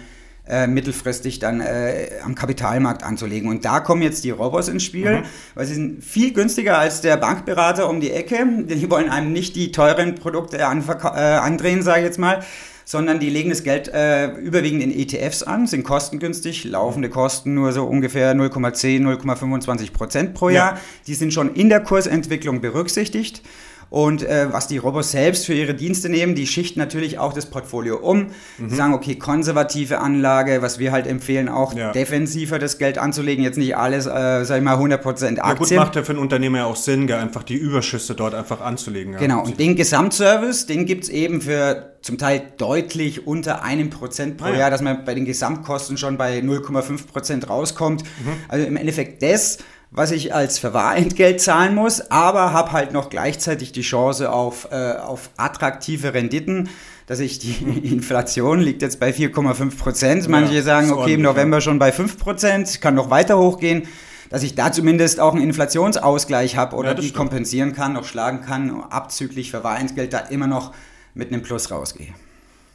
äh, 0.49 0.67
mittelfristig 0.67 1.39
dann 1.39 1.59
äh, 1.59 2.07
am 2.23 2.35
Kapitalmarkt 2.35 3.03
anzulegen. 3.03 3.49
Und 3.49 3.65
da 3.65 3.79
kommen 3.79 4.01
jetzt 4.01 4.23
die 4.23 4.31
Robos 4.31 4.69
ins 4.69 4.83
Spiel, 4.83 5.19
mhm. 5.19 5.23
weil 5.55 5.65
sie 5.65 5.73
sind 5.73 6.03
viel 6.03 6.33
günstiger 6.33 6.77
als 6.77 7.01
der 7.01 7.17
Bankberater 7.17 7.89
um 7.89 7.99
die 7.99 8.11
Ecke. 8.11 8.45
Die 8.63 8.89
wollen 8.89 9.09
einem 9.09 9.33
nicht 9.33 9.55
die 9.55 9.71
teuren 9.71 10.15
Produkte 10.15 10.57
äh, 10.57 10.61
andrehen, 10.61 11.83
sage 11.83 11.99
ich 11.99 12.05
jetzt 12.05 12.19
mal, 12.19 12.43
sondern 12.87 13.19
die 13.19 13.29
legen 13.29 13.49
das 13.49 13.63
Geld 13.63 13.89
äh, 13.89 14.31
überwiegend 14.37 14.81
in 14.81 14.97
ETFs 14.97 15.43
an, 15.43 15.67
sind 15.67 15.83
kostengünstig, 15.83 16.63
laufende 16.63 17.09
Kosten 17.09 17.53
nur 17.53 17.73
so 17.73 17.83
ungefähr 17.83 18.33
0,10, 18.33 19.01
0,25 19.01 19.91
Prozent 19.91 20.33
pro 20.33 20.47
Jahr. 20.47 20.75
Ja. 20.75 20.81
Die 21.05 21.13
sind 21.13 21.33
schon 21.33 21.53
in 21.53 21.67
der 21.67 21.81
Kursentwicklung 21.81 22.61
berücksichtigt. 22.61 23.41
Und 23.89 24.23
äh, 24.23 24.51
was 24.51 24.67
die 24.67 24.77
Robos 24.77 25.11
selbst 25.11 25.45
für 25.45 25.53
ihre 25.53 25.73
Dienste 25.73 26.09
nehmen, 26.09 26.35
die 26.35 26.45
schichten 26.45 26.79
natürlich 26.79 27.19
auch 27.19 27.33
das 27.33 27.45
Portfolio 27.45 27.97
um. 27.97 28.27
Mhm. 28.57 28.69
Die 28.69 28.75
sagen, 28.75 28.93
okay, 28.93 29.15
konservative 29.15 29.99
Anlage, 29.99 30.61
was 30.61 30.79
wir 30.79 30.91
halt 30.91 31.07
empfehlen, 31.07 31.47
auch 31.49 31.73
ja. 31.73 31.91
defensiver 31.91 32.59
das 32.59 32.77
Geld 32.77 32.97
anzulegen, 32.97 33.43
jetzt 33.43 33.57
nicht 33.57 33.77
alles, 33.77 34.05
äh, 34.05 34.43
sag 34.43 34.57
ich 34.57 34.63
mal, 34.63 34.75
100% 34.75 34.93
Aktien. 34.93 35.37
Ja 35.37 35.53
gut, 35.53 35.71
macht 35.71 35.95
ja 35.95 36.03
für 36.03 36.11
einen 36.11 36.19
Unternehmer 36.19 36.59
ja 36.59 36.65
auch 36.65 36.75
Sinn, 36.75 37.11
einfach 37.11 37.43
die 37.43 37.55
Überschüsse 37.55 38.15
dort 38.15 38.33
einfach 38.33 38.61
anzulegen. 38.61 39.13
Ja. 39.13 39.19
Genau, 39.19 39.43
und 39.43 39.59
den 39.59 39.75
Gesamtservice, 39.75 40.65
den 40.65 40.85
gibt 40.85 41.05
es 41.05 41.09
eben 41.09 41.41
für 41.41 41.97
zum 42.01 42.17
Teil 42.17 42.41
deutlich 42.57 43.27
unter 43.27 43.63
einem 43.63 43.89
Prozent 43.89 44.37
pro 44.37 44.45
ah, 44.45 44.51
ja. 44.51 44.57
Jahr, 44.59 44.69
dass 44.69 44.81
man 44.81 45.03
bei 45.03 45.13
den 45.13 45.25
Gesamtkosten 45.25 45.97
schon 45.97 46.17
bei 46.17 46.39
0,5 46.39 47.07
Prozent 47.07 47.49
rauskommt. 47.49 48.03
Mhm. 48.03 48.33
Also 48.47 48.65
im 48.65 48.77
Endeffekt 48.77 49.21
das, 49.21 49.57
was 49.91 50.11
ich 50.11 50.33
als 50.33 50.59
Verwahrentgelt 50.59 51.39
zahlen 51.41 51.75
muss, 51.75 52.11
aber 52.11 52.53
habe 52.53 52.71
halt 52.73 52.91
noch 52.91 53.09
gleichzeitig 53.09 53.71
die 53.71 53.81
Chance 53.81 54.31
auf, 54.31 54.67
äh, 54.71 54.93
auf 54.93 55.29
attraktive 55.37 56.13
Renditen, 56.13 56.69
dass 57.05 57.19
ich 57.19 57.39
die 57.39 57.55
Inflation 57.83 58.59
liegt 58.59 58.81
jetzt 58.81 58.99
bei 58.99 59.11
4,5 59.11 59.77
Prozent. 59.77 60.27
Manche 60.27 60.55
ja, 60.55 60.61
sagen, 60.61 60.91
okay, 60.91 61.13
im 61.13 61.21
November 61.21 61.61
schon 61.61 61.79
bei 61.79 61.91
5 61.91 62.17
Prozent, 62.17 62.81
kann 62.81 62.95
noch 62.95 63.09
weiter 63.09 63.37
hochgehen 63.37 63.87
dass 64.29 64.43
ich 64.43 64.55
da 64.55 64.71
zumindest 64.71 65.19
auch 65.19 65.33
einen 65.33 65.43
Inflationsausgleich 65.43 66.57
habe 66.57 66.75
oder 66.75 66.89
ja, 66.89 66.93
die 66.95 67.03
stimmt. 67.03 67.17
kompensieren 67.17 67.73
kann, 67.73 67.93
noch 67.93 68.05
schlagen 68.05 68.41
kann, 68.41 68.81
abzüglich 68.81 69.51
Verwahrentgelt 69.51 70.13
da 70.13 70.19
immer 70.19 70.47
noch 70.47 70.73
mit 71.13 71.31
einem 71.31 71.41
Plus 71.41 71.71
rausgehe. 71.71 72.13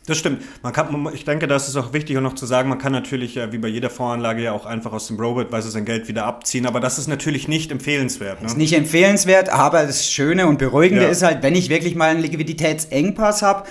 Das 0.06 0.18
stimmt. 0.18 0.42
Man 0.62 0.73
kann, 0.73 1.09
ich 1.14 1.25
denke, 1.25 1.47
das 1.47 1.68
ist 1.68 1.76
auch 1.76 1.92
wichtig, 1.92 2.21
noch 2.21 2.35
zu 2.35 2.44
sagen, 2.44 2.68
man 2.68 2.78
kann 2.78 2.92
natürlich, 2.92 3.38
wie 3.50 3.59
bei 3.59 3.68
jeder 3.68 3.88
Voranlage, 3.88 4.42
ja 4.42 4.52
auch 4.52 4.66
einfach 4.66 4.92
aus 4.92 5.06
dem 5.06 5.18
Robot, 5.18 5.52
weil 5.52 5.62
sein 5.62 5.85
Geld 5.85 6.09
wieder 6.09 6.25
abziehen. 6.25 6.66
Aber 6.66 6.80
das 6.80 6.99
ist 6.99 7.06
natürlich 7.06 7.47
nicht 7.47 7.71
empfehlenswert. 7.71 8.40
Ne? 8.40 8.49
Ist 8.49 8.56
nicht 8.56 8.73
empfehlenswert, 8.73 9.49
aber 9.49 9.87
das 9.87 10.11
Schöne 10.11 10.49
und 10.49 10.59
Beruhigende 10.59 11.04
ja. 11.04 11.09
ist 11.11 11.23
halt, 11.23 11.42
wenn 11.42 11.54
ich 11.54 11.68
wirklich 11.68 11.94
mal 11.94 12.11
einen 12.11 12.21
Liquiditätsengpass 12.21 13.42
habe, 13.42 13.64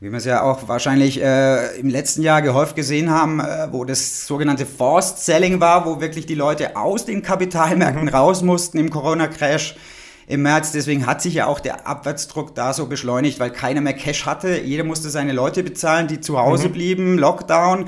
wie 0.00 0.10
wir 0.10 0.18
es 0.18 0.24
ja 0.24 0.42
auch 0.42 0.68
wahrscheinlich 0.68 1.22
äh, 1.22 1.78
im 1.78 1.88
letzten 1.88 2.22
Jahr 2.22 2.42
gehäuft 2.42 2.76
gesehen 2.76 3.10
haben, 3.10 3.40
äh, 3.40 3.68
wo 3.70 3.84
das 3.84 4.26
sogenannte 4.26 4.66
Forced 4.66 5.18
Selling 5.18 5.60
war, 5.60 5.86
wo 5.86 6.00
wirklich 6.00 6.26
die 6.26 6.34
Leute 6.34 6.76
aus 6.76 7.06
den 7.06 7.22
Kapitalmärkten 7.22 8.02
mhm. 8.02 8.08
raus 8.08 8.42
mussten 8.42 8.78
im 8.78 8.90
Corona-Crash 8.90 9.76
im 10.26 10.42
März. 10.42 10.72
Deswegen 10.72 11.06
hat 11.06 11.22
sich 11.22 11.34
ja 11.34 11.46
auch 11.46 11.60
der 11.60 11.86
Abwärtsdruck 11.86 12.54
da 12.54 12.72
so 12.72 12.86
beschleunigt, 12.86 13.40
weil 13.40 13.50
keiner 13.50 13.80
mehr 13.80 13.94
Cash 13.94 14.26
hatte. 14.26 14.60
Jeder 14.60 14.84
musste 14.84 15.10
seine 15.10 15.32
Leute 15.32 15.62
bezahlen, 15.62 16.08
die 16.08 16.20
zu 16.20 16.38
Hause 16.38 16.68
mhm. 16.68 16.72
blieben, 16.72 17.18
Lockdown. 17.18 17.86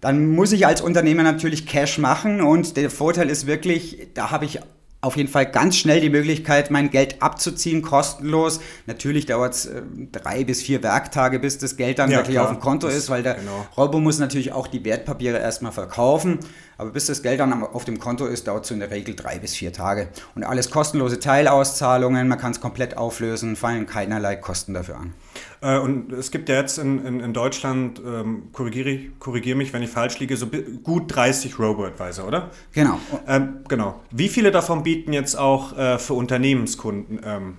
Dann 0.00 0.30
muss 0.30 0.52
ich 0.52 0.66
als 0.66 0.80
Unternehmer 0.80 1.22
natürlich 1.22 1.66
Cash 1.66 1.98
machen 1.98 2.40
und 2.40 2.76
der 2.76 2.90
Vorteil 2.90 3.28
ist 3.28 3.46
wirklich, 3.46 4.08
da 4.14 4.30
habe 4.30 4.46
ich 4.46 4.60
auf 5.02 5.16
jeden 5.16 5.30
Fall 5.30 5.46
ganz 5.46 5.76
schnell 5.76 6.00
die 6.00 6.10
Möglichkeit, 6.10 6.70
mein 6.70 6.90
Geld 6.90 7.22
abzuziehen, 7.22 7.80
kostenlos. 7.80 8.60
Natürlich 8.86 9.24
dauert 9.24 9.54
es 9.54 9.66
äh, 9.66 9.82
drei 10.12 10.44
bis 10.44 10.62
vier 10.62 10.82
Werktage, 10.82 11.38
bis 11.38 11.58
das 11.58 11.76
Geld 11.76 11.98
dann 11.98 12.10
ja, 12.10 12.18
wirklich 12.18 12.36
klar. 12.36 12.46
auf 12.46 12.52
dem 12.52 12.60
Konto 12.60 12.86
das, 12.86 12.96
ist, 12.96 13.10
weil 13.10 13.22
der 13.22 13.34
genau. 13.34 13.66
Robo 13.76 13.98
muss 13.98 14.18
natürlich 14.18 14.52
auch 14.52 14.66
die 14.66 14.84
Wertpapiere 14.84 15.38
erstmal 15.38 15.72
verkaufen. 15.72 16.40
Aber 16.76 16.90
bis 16.90 17.06
das 17.06 17.22
Geld 17.22 17.40
dann 17.40 17.62
auf 17.62 17.84
dem 17.84 17.98
Konto 17.98 18.26
ist, 18.26 18.46
dauert 18.46 18.64
es 18.64 18.70
in 18.70 18.80
der 18.80 18.90
Regel 18.90 19.14
drei 19.14 19.38
bis 19.38 19.54
vier 19.54 19.72
Tage. 19.72 20.08
Und 20.34 20.44
alles 20.44 20.70
kostenlose 20.70 21.18
Teilauszahlungen, 21.18 22.28
man 22.28 22.38
kann 22.38 22.52
es 22.52 22.60
komplett 22.60 22.96
auflösen, 22.96 23.56
fallen 23.56 23.86
keinerlei 23.86 24.36
Kosten 24.36 24.74
dafür 24.74 24.96
an. 24.96 25.14
Äh, 25.62 25.78
und 25.78 26.12
es 26.12 26.30
gibt 26.30 26.48
ja 26.48 26.56
jetzt 26.56 26.78
in, 26.78 27.04
in, 27.04 27.20
in 27.20 27.32
Deutschland, 27.32 28.00
ähm, 28.04 28.44
korrigiere 28.52 29.10
korrigier 29.18 29.56
mich, 29.56 29.72
wenn 29.72 29.82
ich 29.82 29.90
falsch 29.90 30.18
liege, 30.18 30.36
so 30.36 30.46
gut 30.82 31.14
30 31.14 31.58
Robo-Advisor, 31.58 32.26
oder? 32.26 32.50
Genau. 32.72 32.98
Ähm, 33.26 33.60
genau. 33.68 34.00
Wie 34.10 34.28
viele 34.28 34.50
davon 34.50 34.82
bieten 34.82 35.12
jetzt 35.12 35.36
auch 35.36 35.76
äh, 35.76 35.98
für 35.98 36.14
Unternehmenskunden 36.14 37.20
ähm, 37.24 37.56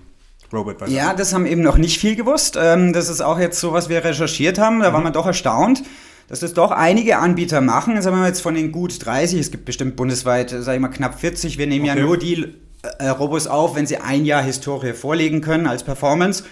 Robo-Advisor? 0.52 0.94
Ja, 0.94 1.14
das 1.14 1.32
haben 1.32 1.46
eben 1.46 1.62
noch 1.62 1.78
nicht 1.78 2.00
viel 2.00 2.16
gewusst. 2.16 2.58
Ähm, 2.60 2.92
das 2.92 3.08
ist 3.08 3.20
auch 3.20 3.38
jetzt 3.38 3.60
so, 3.60 3.72
was 3.72 3.88
wir 3.88 4.04
recherchiert 4.04 4.58
haben. 4.58 4.80
Da 4.80 4.90
mhm. 4.90 4.94
waren 4.94 5.04
wir 5.04 5.10
doch 5.10 5.26
erstaunt 5.26 5.82
dass 6.28 6.40
das 6.40 6.54
doch 6.54 6.70
einige 6.70 7.18
Anbieter 7.18 7.60
machen. 7.60 8.00
Sagen 8.00 8.16
wir 8.16 8.26
jetzt 8.26 8.40
von 8.40 8.54
den 8.54 8.72
gut 8.72 9.04
30, 9.04 9.38
es 9.38 9.50
gibt 9.50 9.66
bestimmt 9.66 9.96
bundesweit, 9.96 10.48
sage 10.48 10.76
ich 10.76 10.80
mal, 10.80 10.88
knapp 10.88 11.20
40. 11.20 11.58
Wir 11.58 11.66
nehmen 11.66 11.84
okay. 11.84 11.98
ja 11.98 12.02
nur 12.06 12.16
die 12.16 12.54
äh, 12.98 13.08
Robos 13.08 13.46
auf, 13.46 13.76
wenn 13.76 13.86
sie 13.86 13.98
ein 13.98 14.24
Jahr 14.24 14.42
Historie 14.42 14.94
vorlegen 14.94 15.42
können 15.42 15.66
als 15.66 15.84
Performance. 15.84 16.44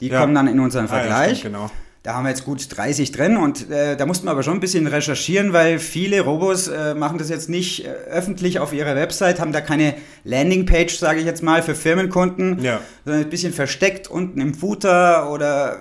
Die 0.00 0.08
ja. 0.08 0.20
kommen 0.20 0.34
dann 0.34 0.46
in 0.46 0.60
unseren 0.60 0.88
Vergleich. 0.88 1.12
Ah, 1.12 1.28
ja, 1.28 1.34
stimmt, 1.34 1.54
genau. 1.54 1.70
Da 2.06 2.14
haben 2.14 2.22
wir 2.22 2.28
jetzt 2.28 2.44
gut 2.44 2.64
30 2.70 3.10
drin 3.10 3.36
und 3.36 3.68
äh, 3.68 3.96
da 3.96 4.06
mussten 4.06 4.28
wir 4.28 4.30
aber 4.30 4.44
schon 4.44 4.54
ein 4.54 4.60
bisschen 4.60 4.86
recherchieren, 4.86 5.52
weil 5.52 5.80
viele 5.80 6.20
Robos 6.20 6.68
äh, 6.68 6.94
machen 6.94 7.18
das 7.18 7.30
jetzt 7.30 7.50
nicht 7.50 7.84
äh, 7.84 7.88
öffentlich 7.88 8.60
auf 8.60 8.72
ihrer 8.72 8.94
Website, 8.94 9.40
haben 9.40 9.50
da 9.50 9.60
keine 9.60 9.94
Landingpage, 10.22 10.96
sage 10.96 11.18
ich 11.18 11.26
jetzt 11.26 11.42
mal, 11.42 11.64
für 11.64 11.74
Firmenkunden, 11.74 12.62
ja. 12.62 12.78
sondern 13.04 13.24
ein 13.24 13.28
bisschen 13.28 13.52
versteckt 13.52 14.08
unten 14.08 14.40
im 14.40 14.54
Footer 14.54 15.32
oder 15.32 15.72
äh, 15.72 15.76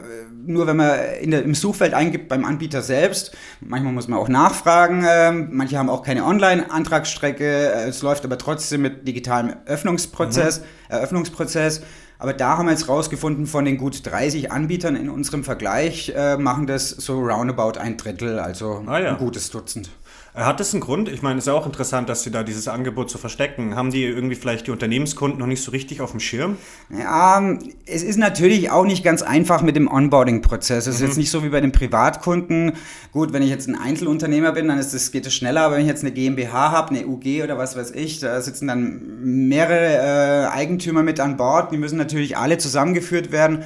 nur 0.48 0.66
wenn 0.66 0.78
man 0.78 0.98
der, 1.26 1.44
im 1.44 1.54
Suchfeld 1.54 1.94
eingibt 1.94 2.28
beim 2.28 2.44
Anbieter 2.44 2.82
selbst. 2.82 3.38
Manchmal 3.62 3.94
muss 3.94 4.08
man 4.08 4.18
auch 4.18 4.28
nachfragen. 4.28 5.06
Ähm, 5.08 5.50
manche 5.52 5.78
haben 5.78 5.92
auch 5.92 6.02
keine 6.02 6.26
Online-Antragsstrecke. 6.26 7.46
Äh, 7.46 7.90
es 7.90 8.02
läuft 8.02 8.26
aber 8.26 8.40
trotzdem 8.40 8.82
mit 8.82 9.08
digitalem 9.08 9.54
Öffnungsprozess, 9.68 10.62
mhm. 10.62 10.66
Eröffnungsprozess. 10.90 11.84
Aber 12.18 12.34
da 12.34 12.58
haben 12.58 12.66
wir 12.68 12.72
jetzt 12.72 12.88
rausgefunden, 12.88 13.46
von 13.46 13.66
den 13.66 13.78
gut 13.78 14.06
30 14.06 14.52
Anbietern 14.52 14.96
in 14.96 15.10
unserem 15.10 15.44
Vergleich 15.44 16.14
äh, 16.16 16.38
machen 16.38 16.68
das 16.68 16.90
so 16.90 17.20
roundabout 17.20 17.80
ein 17.80 17.98
Drittel, 17.98 18.40
also 18.40 18.84
ah, 18.88 19.00
ja. 19.00 19.12
ein 19.12 19.18
gutes 19.18 19.50
Dutzend. 19.50 19.90
Hat 20.36 20.60
das 20.60 20.74
einen 20.74 20.82
Grund? 20.82 21.08
Ich 21.08 21.22
meine, 21.22 21.38
es 21.38 21.46
ist 21.46 21.48
ja 21.48 21.54
auch 21.54 21.66
interessant, 21.66 22.10
dass 22.10 22.24
Sie 22.24 22.30
da 22.30 22.44
dieses 22.44 22.68
Angebot 22.68 23.10
zu 23.10 23.18
verstecken. 23.18 23.76
Haben 23.76 23.90
die 23.90 24.04
irgendwie 24.04 24.36
vielleicht 24.36 24.68
die 24.68 24.72
Unternehmenskunden 24.72 25.40
noch 25.40 25.48
nicht 25.48 25.64
so 25.64 25.72
richtig 25.72 26.02
auf 26.02 26.12
dem 26.12 26.20
Schirm? 26.20 26.58
Ja, 26.90 27.42
es 27.86 28.04
ist 28.04 28.18
natürlich 28.18 28.70
auch 28.70 28.84
nicht 28.84 29.02
ganz 29.02 29.22
einfach 29.22 29.62
mit 29.62 29.78
dem 29.78 29.88
Onboarding-Prozess. 29.88 30.88
Es 30.88 30.96
ist 30.96 31.02
mhm. 31.02 31.08
jetzt 31.08 31.18
nicht 31.18 31.32
so 31.32 31.44
wie 31.46 31.50
bei 31.50 31.62
den 31.62 31.72
Privatkunden. 31.72 32.74
Gut, 33.14 33.32
wenn 33.32 33.44
ich 33.44 33.50
jetzt 33.50 33.70
ein 33.70 33.76
Einzelunternehmer 33.76 34.52
bin, 34.52 34.68
dann 34.68 34.78
ist 34.78 34.94
das, 34.94 35.12
geht 35.12 35.26
es 35.26 35.34
schneller. 35.34 35.62
Aber 35.62 35.76
wenn 35.76 35.84
ich 35.84 35.88
jetzt 35.88 36.04
eine 36.04 36.12
GmbH 36.12 36.72
habe, 36.72 36.90
eine 36.90 37.08
UG 37.08 37.42
oder 37.42 37.58
was 37.58 37.78
weiß 37.78 37.92
ich, 37.92 38.20
da 38.20 38.42
sitzen 38.42 38.68
dann 38.68 39.48
mehrere 39.48 40.48
äh, 40.48 40.48
Eigentümer 40.50 41.02
mit 41.02 41.22
an 41.22 41.38
Bord. 41.38 41.72
Die 41.72 41.78
müssen 41.78 41.98
natürlich 41.98 42.36
alle 42.36 42.58
zusammengeführt 42.58 43.32
werden. 43.32 43.64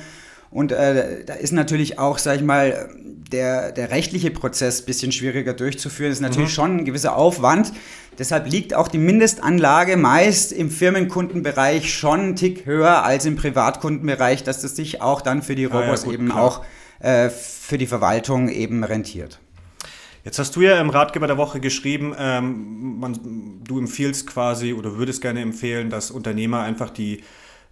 Und 0.52 0.72
äh, 0.72 1.24
da 1.26 1.34
ist 1.34 1.52
natürlich 1.52 2.00
auch, 2.00 2.18
sag 2.18 2.38
ich 2.38 2.42
mal, 2.44 2.90
der, 3.32 3.72
der 3.72 3.92
rechtliche 3.92 4.32
Prozess 4.32 4.82
ein 4.82 4.86
bisschen 4.86 5.12
schwieriger 5.12 5.54
durchzuführen. 5.54 6.12
Ist 6.12 6.22
natürlich 6.22 6.50
mhm. 6.50 6.54
schon 6.54 6.78
ein 6.78 6.86
gewisser 6.86 7.16
Aufwand. 7.16 7.72
Deshalb 8.18 8.50
liegt 8.50 8.74
auch 8.74 8.88
die 8.88 8.98
Mindestanlage 8.98 9.96
meist 9.96 10.52
im 10.52 10.70
Firmenkundenbereich 10.70 11.94
schon 11.94 12.20
einen 12.20 12.36
Tick 12.36 12.66
höher 12.66 13.04
als 13.04 13.26
im 13.26 13.36
Privatkundenbereich, 13.36 14.44
dass 14.44 14.62
das 14.62 14.76
sich 14.76 15.02
auch 15.02 15.22
dann 15.22 15.42
für 15.42 15.56
die 15.56 15.66
Robos 15.66 16.02
ah, 16.02 16.04
ja, 16.04 16.04
gut, 16.06 16.14
eben 16.14 16.30
klar. 16.30 16.44
auch 16.44 16.66
äh, 17.00 17.30
für 17.30 17.78
die 17.78 17.88
Verwaltung 17.88 18.50
eben 18.50 18.84
rentiert. 18.84 19.40
Jetzt 20.26 20.38
hast 20.38 20.56
du 20.56 20.62
ja 20.62 20.80
im 20.82 20.90
Ratgeber 20.90 21.28
der 21.28 21.38
Woche 21.38 21.62
geschrieben, 21.62 22.14
ähm, 22.20 23.00
man, 23.00 23.62
du 23.64 23.80
empfiehlst 23.80 24.28
quasi 24.28 24.74
oder 24.74 24.98
würdest 24.98 25.22
gerne 25.22 25.42
empfehlen, 25.42 25.90
dass 25.90 26.12
Unternehmer 26.12 26.62
einfach 26.62 26.90
die 26.90 27.24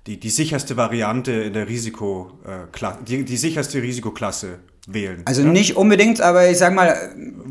die, 0.08 0.18
die 0.18 0.30
sicherste 0.30 0.78
Variante 0.78 1.34
in 1.34 1.54
der 1.54 1.68
Risikoklasse, 1.68 3.00
äh, 3.02 3.04
die, 3.06 3.26
die 3.26 3.38
sicherste 3.38 3.82
Risikoklasse 3.82 4.60
wählen. 4.88 5.22
Also 5.26 5.44
ja? 5.44 5.50
nicht 5.50 5.76
unbedingt, 5.76 6.22
aber 6.22 6.50
ich 6.50 6.58
sag 6.58 6.74
mal, 6.74 6.96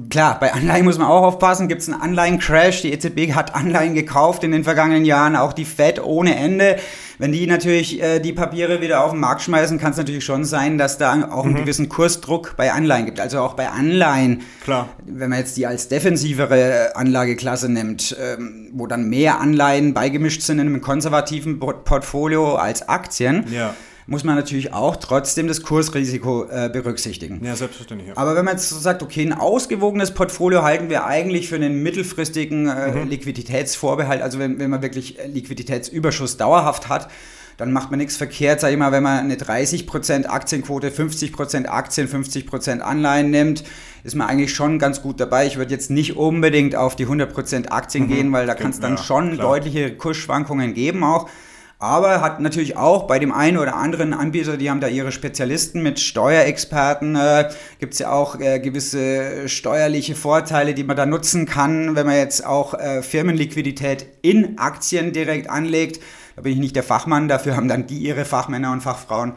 klar, 0.08 0.38
bei 0.40 0.54
Anleihen 0.54 0.84
muss 0.84 0.98
man 0.98 1.06
auch 1.06 1.22
aufpassen, 1.22 1.68
gibt 1.68 1.82
es 1.82 1.88
einen 1.88 2.00
Anleihencrash, 2.00 2.80
die 2.80 2.92
EZB 2.92 3.34
hat 3.34 3.54
Anleihen 3.54 3.94
gekauft 3.94 4.42
in 4.42 4.52
den 4.52 4.64
vergangenen 4.64 5.04
Jahren, 5.04 5.36
auch 5.36 5.52
die 5.52 5.66
Fed 5.66 6.02
ohne 6.02 6.34
Ende. 6.34 6.76
Wenn 7.18 7.32
die 7.32 7.46
natürlich 7.46 8.02
äh, 8.02 8.20
die 8.20 8.32
Papiere 8.32 8.80
wieder 8.80 9.02
auf 9.02 9.12
den 9.12 9.20
Markt 9.20 9.42
schmeißen, 9.42 9.78
kann 9.78 9.92
es 9.92 9.96
natürlich 9.96 10.24
schon 10.24 10.44
sein, 10.44 10.76
dass 10.76 10.98
da 10.98 11.28
auch 11.30 11.44
einen 11.44 11.54
mhm. 11.54 11.58
gewissen 11.58 11.88
Kursdruck 11.88 12.54
bei 12.56 12.72
Anleihen 12.72 13.06
gibt. 13.06 13.20
Also 13.20 13.40
auch 13.40 13.54
bei 13.54 13.68
Anleihen, 13.68 14.42
Klar. 14.64 14.88
wenn 15.04 15.30
man 15.30 15.38
jetzt 15.38 15.56
die 15.56 15.66
als 15.66 15.88
defensivere 15.88 16.94
Anlageklasse 16.94 17.70
nimmt, 17.70 18.16
ähm, 18.20 18.70
wo 18.72 18.86
dann 18.86 19.08
mehr 19.08 19.40
Anleihen 19.40 19.94
beigemischt 19.94 20.42
sind 20.42 20.58
in 20.58 20.66
einem 20.66 20.80
konservativen 20.80 21.58
Portfolio 21.58 22.56
als 22.56 22.88
Aktien. 22.88 23.46
Ja 23.50 23.74
muss 24.06 24.22
man 24.22 24.36
natürlich 24.36 24.72
auch 24.72 24.96
trotzdem 24.96 25.48
das 25.48 25.62
Kursrisiko 25.62 26.44
äh, 26.48 26.70
berücksichtigen. 26.72 27.44
Ja, 27.44 27.56
selbstverständlich. 27.56 28.08
Ja. 28.08 28.16
Aber 28.16 28.36
wenn 28.36 28.44
man 28.44 28.54
jetzt 28.54 28.68
so 28.68 28.78
sagt, 28.78 29.02
okay, 29.02 29.22
ein 29.22 29.32
ausgewogenes 29.32 30.12
Portfolio 30.14 30.62
halten 30.62 30.88
wir 30.90 31.06
eigentlich 31.06 31.48
für 31.48 31.56
einen 31.56 31.82
mittelfristigen 31.82 32.68
äh, 32.68 32.92
mhm. 32.92 33.08
Liquiditätsvorbehalt, 33.08 34.22
also 34.22 34.38
wenn, 34.38 34.58
wenn 34.58 34.70
man 34.70 34.82
wirklich 34.82 35.18
Liquiditätsüberschuss 35.26 36.36
dauerhaft 36.36 36.88
hat, 36.88 37.08
dann 37.56 37.72
macht 37.72 37.90
man 37.90 37.98
nichts 37.98 38.16
verkehrt, 38.16 38.60
sage 38.60 38.74
ich 38.74 38.78
mal, 38.78 38.92
wenn 38.92 39.02
man 39.02 39.18
eine 39.18 39.36
30% 39.36 40.26
Aktienquote, 40.26 40.90
50% 40.90 41.66
Aktien, 41.66 42.06
50% 42.06 42.80
Anleihen 42.80 43.30
nimmt, 43.30 43.64
ist 44.04 44.14
man 44.14 44.28
eigentlich 44.28 44.54
schon 44.54 44.78
ganz 44.78 45.00
gut 45.00 45.20
dabei. 45.20 45.46
Ich 45.46 45.56
würde 45.56 45.72
jetzt 45.72 45.90
nicht 45.90 46.16
unbedingt 46.16 46.76
auf 46.76 46.96
die 46.96 47.06
100% 47.06 47.68
Aktien 47.68 48.04
mhm. 48.04 48.08
gehen, 48.08 48.32
weil 48.32 48.46
da 48.46 48.54
kann 48.54 48.70
es 48.70 48.78
dann 48.78 48.96
ja, 48.96 49.02
schon 49.02 49.32
klar. 49.32 49.48
deutliche 49.48 49.96
Kursschwankungen 49.96 50.74
geben 50.74 51.02
auch. 51.02 51.30
Aber 51.78 52.22
hat 52.22 52.40
natürlich 52.40 52.78
auch 52.78 53.06
bei 53.06 53.18
dem 53.18 53.32
einen 53.32 53.58
oder 53.58 53.76
anderen 53.76 54.14
Anbieter, 54.14 54.56
die 54.56 54.70
haben 54.70 54.80
da 54.80 54.88
ihre 54.88 55.12
Spezialisten 55.12 55.82
mit 55.82 56.00
Steuerexperten, 56.00 57.16
äh, 57.16 57.50
gibt 57.78 57.92
es 57.92 57.98
ja 57.98 58.12
auch 58.12 58.40
äh, 58.40 58.60
gewisse 58.60 59.46
steuerliche 59.46 60.14
Vorteile, 60.14 60.72
die 60.72 60.84
man 60.84 60.96
da 60.96 61.04
nutzen 61.04 61.44
kann, 61.44 61.94
wenn 61.94 62.06
man 62.06 62.16
jetzt 62.16 62.46
auch 62.46 62.72
äh, 62.72 63.02
Firmenliquidität 63.02 64.06
in 64.22 64.56
Aktien 64.58 65.12
direkt 65.12 65.50
anlegt. 65.50 66.00
Da 66.34 66.42
bin 66.42 66.52
ich 66.52 66.58
nicht 66.58 66.76
der 66.76 66.82
Fachmann, 66.82 67.28
dafür 67.28 67.56
haben 67.56 67.68
dann 67.68 67.86
die 67.86 67.98
ihre 67.98 68.24
Fachmänner 68.24 68.72
und 68.72 68.82
Fachfrauen. 68.82 69.34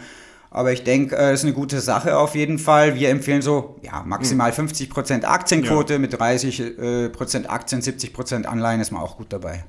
Aber 0.50 0.72
ich 0.72 0.86
denke, 0.86 1.18
es 1.18 1.22
äh, 1.22 1.34
ist 1.34 1.44
eine 1.44 1.54
gute 1.54 1.82
Sache 1.82 2.18
auf 2.18 2.36
jeden 2.36 2.58
Fall. 2.58 2.96
Wir 2.96 3.10
empfehlen 3.10 3.42
so 3.42 3.76
ja, 3.82 4.02
maximal 4.06 4.52
50% 4.52 5.26
Aktienquote 5.26 5.94
ja. 5.94 6.00
mit 6.00 6.16
30% 6.16 7.48
Aktien, 7.48 7.82
70% 7.82 8.46
Anleihen 8.46 8.80
ist 8.80 8.92
man 8.92 9.02
auch 9.02 9.18
gut 9.18 9.28
dabei. 9.34 9.66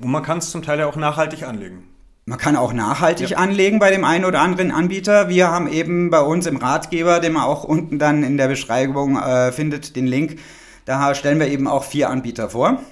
Und 0.00 0.10
man 0.10 0.22
kann 0.22 0.38
es 0.38 0.50
zum 0.50 0.62
Teil 0.62 0.78
ja 0.78 0.86
auch 0.86 0.96
nachhaltig 0.96 1.42
anlegen. 1.42 1.84
Man 2.24 2.38
kann 2.38 2.56
auch 2.56 2.74
nachhaltig 2.74 3.30
ja. 3.30 3.38
anlegen 3.38 3.78
bei 3.78 3.90
dem 3.90 4.04
einen 4.04 4.26
oder 4.26 4.40
anderen 4.40 4.70
Anbieter. 4.70 5.30
Wir 5.30 5.50
haben 5.50 5.66
eben 5.66 6.10
bei 6.10 6.20
uns 6.20 6.44
im 6.46 6.58
Ratgeber, 6.58 7.20
den 7.20 7.32
man 7.32 7.44
auch 7.44 7.64
unten 7.64 7.98
dann 7.98 8.22
in 8.22 8.36
der 8.36 8.48
Beschreibung 8.48 9.16
äh, 9.16 9.50
findet, 9.50 9.96
den 9.96 10.06
Link. 10.06 10.38
Da 10.84 11.14
stellen 11.14 11.40
wir 11.40 11.48
eben 11.48 11.66
auch 11.66 11.84
vier 11.84 12.10
Anbieter 12.10 12.50
vor. 12.50 12.82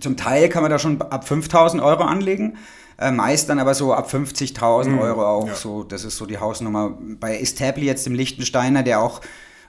Zum 0.00 0.16
Teil 0.16 0.48
kann 0.48 0.62
man 0.62 0.70
da 0.70 0.78
schon 0.78 1.00
ab 1.00 1.26
5000 1.26 1.82
Euro 1.82 2.02
anlegen. 2.02 2.56
Äh, 3.00 3.12
meist 3.12 3.48
dann 3.48 3.60
aber 3.60 3.74
so 3.74 3.94
ab 3.94 4.10
50.000 4.12 4.88
mhm. 4.88 4.98
Euro 4.98 5.24
auch. 5.24 5.46
Ja. 5.46 5.54
So, 5.54 5.84
das 5.84 6.04
ist 6.04 6.16
so 6.16 6.26
die 6.26 6.38
Hausnummer. 6.38 6.98
Bei 7.20 7.38
Establi 7.38 7.86
jetzt 7.86 8.06
dem 8.06 8.14
Lichtensteiner, 8.14 8.82
der 8.82 9.00
auch 9.00 9.20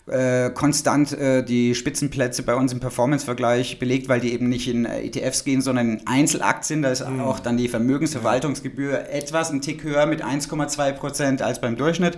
äh, 0.10 0.50
konstant 0.50 1.12
äh, 1.14 1.44
die 1.44 1.76
Spitzenplätze 1.76 2.44
bei 2.44 2.56
uns 2.56 2.74
im 2.74 2.80
Performance-Vergleich 2.80 3.80
belegt, 3.80 4.10
weil 4.10 4.20
die 4.20 4.34
eben 4.34 4.50
nicht 4.50 4.68
in 4.68 4.86
äh, 4.86 5.02
ETFs 5.02 5.44
gehen, 5.44 5.62
sondern 5.62 5.90
in 5.90 6.08
Einzelaktien. 6.08 6.82
Da 6.82 6.90
ist 6.90 7.08
mhm. 7.08 7.22
auch 7.22 7.40
dann 7.40 7.58
die 7.58 7.68
Vermögensverwaltungsgebühr 7.68 9.10
etwas 9.10 9.52
ein 9.52 9.62
Tick 9.62 9.84
höher 9.84 10.06
mit 10.06 10.24
1,2 10.24 10.92
Prozent 10.94 11.42
als 11.42 11.62
beim 11.62 11.78
Durchschnitt. 11.78 12.18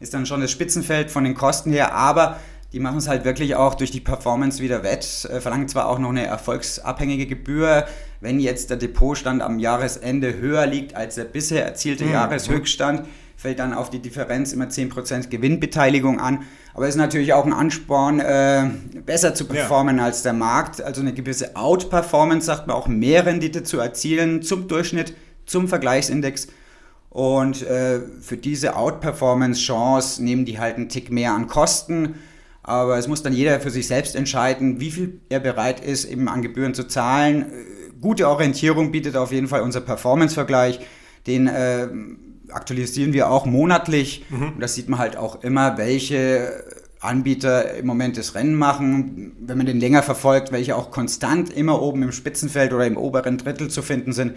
ist 0.00 0.14
dann 0.14 0.26
schon 0.26 0.40
das 0.40 0.50
Spitzenfeld 0.50 1.10
von 1.10 1.24
den 1.24 1.34
Kosten 1.34 1.72
her, 1.72 1.94
aber 1.94 2.38
die 2.74 2.80
machen 2.80 2.98
es 2.98 3.06
halt 3.06 3.24
wirklich 3.24 3.54
auch 3.54 3.74
durch 3.74 3.92
die 3.92 4.00
Performance 4.00 4.60
wieder 4.60 4.82
wett, 4.82 5.28
äh, 5.30 5.40
verlangen 5.40 5.68
zwar 5.68 5.88
auch 5.88 5.98
noch 5.98 6.10
eine 6.10 6.26
erfolgsabhängige 6.26 7.26
Gebühr, 7.26 7.86
wenn 8.20 8.40
jetzt 8.40 8.70
der 8.70 8.76
Depotstand 8.76 9.42
am 9.42 9.60
Jahresende 9.60 10.36
höher 10.38 10.66
liegt 10.66 10.96
als 10.96 11.14
der 11.14 11.24
bisher 11.24 11.64
erzielte 11.64 12.04
mhm. 12.04 12.12
Jahreshöchststand, 12.12 13.06
fällt 13.36 13.58
dann 13.58 13.74
auf 13.74 13.90
die 13.90 14.00
Differenz 14.00 14.52
immer 14.52 14.66
10% 14.66 15.28
Gewinnbeteiligung 15.28 16.20
an. 16.20 16.44
Aber 16.72 16.86
es 16.86 16.94
ist 16.94 16.98
natürlich 16.98 17.32
auch 17.32 17.44
ein 17.44 17.52
Ansporn, 17.52 18.20
äh, 18.20 18.70
besser 19.04 19.34
zu 19.34 19.46
performen 19.46 19.98
ja. 19.98 20.04
als 20.04 20.22
der 20.22 20.32
Markt. 20.32 20.80
Also 20.82 21.00
eine 21.00 21.12
gewisse 21.12 21.56
Outperformance, 21.56 22.46
sagt 22.46 22.66
man 22.66 22.76
auch, 22.76 22.88
mehr 22.88 23.26
Rendite 23.26 23.62
zu 23.62 23.78
erzielen 23.78 24.42
zum 24.42 24.68
Durchschnitt, 24.68 25.14
zum 25.46 25.68
Vergleichsindex. 25.68 26.48
Und 27.10 27.62
äh, 27.62 28.00
für 28.20 28.36
diese 28.36 28.76
Outperformance-Chance 28.76 30.24
nehmen 30.24 30.44
die 30.44 30.58
halt 30.58 30.76
einen 30.76 30.88
Tick 30.88 31.12
mehr 31.12 31.32
an 31.32 31.46
Kosten. 31.46 32.16
Aber 32.64 32.98
es 32.98 33.06
muss 33.08 33.22
dann 33.22 33.34
jeder 33.34 33.60
für 33.60 33.70
sich 33.70 33.86
selbst 33.86 34.16
entscheiden, 34.16 34.80
wie 34.80 34.90
viel 34.90 35.20
er 35.28 35.38
bereit 35.38 35.84
ist, 35.84 36.06
eben 36.06 36.28
an 36.28 36.42
Gebühren 36.42 36.74
zu 36.74 36.84
zahlen. 36.88 37.52
Gute 38.00 38.26
Orientierung 38.28 38.90
bietet 38.90 39.16
auf 39.16 39.32
jeden 39.32 39.48
Fall 39.48 39.60
unser 39.60 39.82
Performance-Vergleich. 39.82 40.80
Den 41.26 41.46
äh, 41.46 41.88
aktualisieren 42.50 43.12
wir 43.12 43.30
auch 43.30 43.46
monatlich. 43.46 44.24
Mhm. 44.30 44.52
Und 44.54 44.60
da 44.60 44.68
sieht 44.68 44.88
man 44.88 44.98
halt 44.98 45.16
auch 45.16 45.42
immer, 45.42 45.78
welche 45.78 46.64
Anbieter 47.00 47.74
im 47.74 47.86
Moment 47.86 48.16
das 48.16 48.34
Rennen 48.34 48.54
machen. 48.54 49.32
Wenn 49.40 49.58
man 49.58 49.66
den 49.66 49.80
länger 49.80 50.02
verfolgt, 50.02 50.52
welche 50.52 50.76
auch 50.76 50.90
konstant 50.90 51.52
immer 51.52 51.80
oben 51.82 52.02
im 52.02 52.12
Spitzenfeld 52.12 52.72
oder 52.72 52.86
im 52.86 52.96
oberen 52.96 53.38
Drittel 53.38 53.68
zu 53.68 53.82
finden 53.82 54.12
sind. 54.12 54.36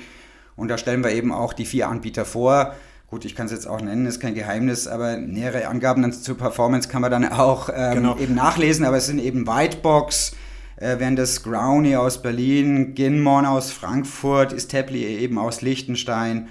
Und 0.56 0.68
da 0.70 0.78
stellen 0.78 1.04
wir 1.04 1.12
eben 1.12 1.32
auch 1.32 1.54
die 1.54 1.66
vier 1.66 1.88
Anbieter 1.88 2.26
vor. 2.26 2.74
Gut, 3.10 3.24
ich 3.24 3.36
kann 3.36 3.46
es 3.46 3.54
jetzt 3.54 3.68
auch 3.68 3.80
nennen, 3.80 4.06
ist 4.06 4.20
kein 4.20 4.36
Geheimnis, 4.36 4.86
aber 4.86 5.16
nähere 5.16 5.70
Angaben 5.70 6.12
zur 6.12 6.38
Performance 6.38 6.90
kann 6.90 7.02
man 7.02 7.10
dann 7.10 7.32
auch 7.32 7.70
ähm, 7.74 7.94
genau. 7.94 8.18
eben 8.18 8.36
nachlesen. 8.36 8.84
Aber 8.84 8.98
es 8.98 9.06
sind 9.06 9.20
eben 9.20 9.48
Whitebox, 9.48 10.34
äh, 10.76 10.96
während 10.98 11.18
das 11.18 11.42
Growney 11.42 11.96
aus 11.96 12.22
Berlin, 12.22 12.96
Ginmon 12.96 13.46
aus 13.46 13.72
Frankfurt, 13.72 14.52
Istabli 14.52 15.06
eben 15.06 15.38
aus 15.38 15.62
Liechtenstein 15.62 16.50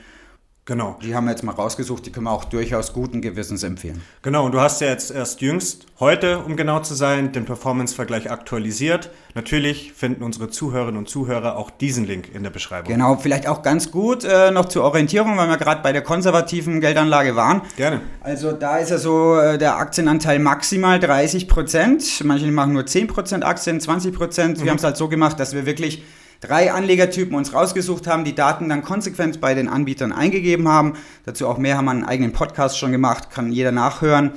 Genau. 0.67 0.99
Die 1.01 1.15
haben 1.15 1.27
wir 1.27 1.31
jetzt 1.31 1.45
mal 1.45 1.53
rausgesucht, 1.53 2.07
die 2.07 2.11
können 2.11 2.25
wir 2.25 2.33
auch 2.33 2.45
durchaus 2.45 2.93
guten 2.93 3.21
Gewissens 3.23 3.63
empfehlen. 3.63 4.03
Genau, 4.23 4.47
und 4.47 4.53
du 4.53 4.61
hast 4.61 4.81
ja 4.81 4.89
jetzt 4.89 5.13
erst 5.13 5.41
jüngst, 5.41 5.87
heute, 6.01 6.41
um 6.41 6.57
genau 6.57 6.81
zu 6.81 6.95
sein, 6.95 7.31
den 7.31 7.45
Performance-Vergleich 7.45 8.33
aktualisiert. 8.33 9.11
Natürlich 9.35 9.93
finden 9.93 10.25
unsere 10.25 10.51
Zuhörerinnen 10.51 10.99
und 10.99 11.09
Zuhörer 11.09 11.57
auch 11.57 11.71
diesen 11.71 12.05
Link 12.05 12.35
in 12.35 12.43
der 12.43 12.51
Beschreibung. 12.51 12.93
Genau, 12.93 13.15
vielleicht 13.15 13.47
auch 13.47 13.63
ganz 13.63 13.93
gut 13.93 14.25
äh, 14.25 14.51
noch 14.51 14.65
zur 14.65 14.83
Orientierung, 14.83 15.37
weil 15.37 15.49
wir 15.49 15.57
gerade 15.57 15.83
bei 15.83 15.93
der 15.93 16.03
konservativen 16.03 16.81
Geldanlage 16.81 17.37
waren. 17.37 17.63
Gerne. 17.77 18.01
Also 18.21 18.51
da 18.51 18.79
ist 18.79 18.91
ja 18.91 18.99
so 18.99 19.39
äh, 19.39 19.59
der 19.59 19.77
Aktienanteil 19.77 20.41
maximal 20.41 20.99
30 20.99 21.47
Prozent. 21.47 22.25
Manche 22.25 22.45
machen 22.51 22.73
nur 22.73 22.87
10 22.87 23.07
Prozent 23.07 23.45
Aktien, 23.45 23.81
20 23.81 24.13
Prozent. 24.13 24.59
Wir 24.59 24.65
mhm. 24.65 24.71
haben 24.71 24.79
es 24.79 24.85
halt 24.85 24.97
so 24.97 25.07
gemacht, 25.07 25.39
dass 25.39 25.55
wir 25.55 25.65
wirklich 25.65 26.03
drei 26.41 26.73
Anlegertypen 26.73 27.35
uns 27.35 27.53
rausgesucht 27.53 28.07
haben, 28.07 28.25
die 28.25 28.35
Daten 28.35 28.69
dann 28.69 28.83
konsequent 28.83 29.41
bei 29.41 29.55
den 29.55 29.69
Anbietern 29.69 30.13
eingegeben 30.13 30.69
haben. 30.69 30.95
Dazu 31.25 31.47
auch 31.49 31.59
mehr 31.59 31.77
haben 31.77 31.87
wir 31.87 31.93
einen 31.93 32.05
eigenen 32.05 32.33
Podcast 32.33 32.79
schon 32.79 32.93
gemacht, 32.93 33.31
kann 33.31 33.53
jeder 33.53 33.73
nachhören. 33.73 34.33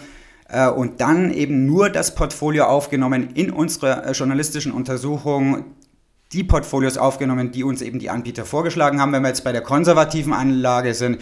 Äh, 0.47 0.69
und 0.69 1.01
dann 1.01 1.31
eben 1.31 1.65
nur 1.65 1.89
das 1.89 2.15
Portfolio 2.15 2.65
aufgenommen 2.65 3.29
in 3.35 3.51
unserer 3.51 4.05
äh, 4.05 4.11
journalistischen 4.11 4.71
Untersuchung, 4.71 5.65
die 6.31 6.43
Portfolios 6.43 6.97
aufgenommen, 6.97 7.51
die 7.51 7.63
uns 7.63 7.81
eben 7.81 7.99
die 7.99 8.09
Anbieter 8.09 8.45
vorgeschlagen 8.45 9.01
haben. 9.01 9.11
Wenn 9.11 9.23
wir 9.23 9.29
jetzt 9.29 9.43
bei 9.43 9.51
der 9.51 9.61
konservativen 9.61 10.33
Anlage 10.33 10.93
sind, 10.93 11.19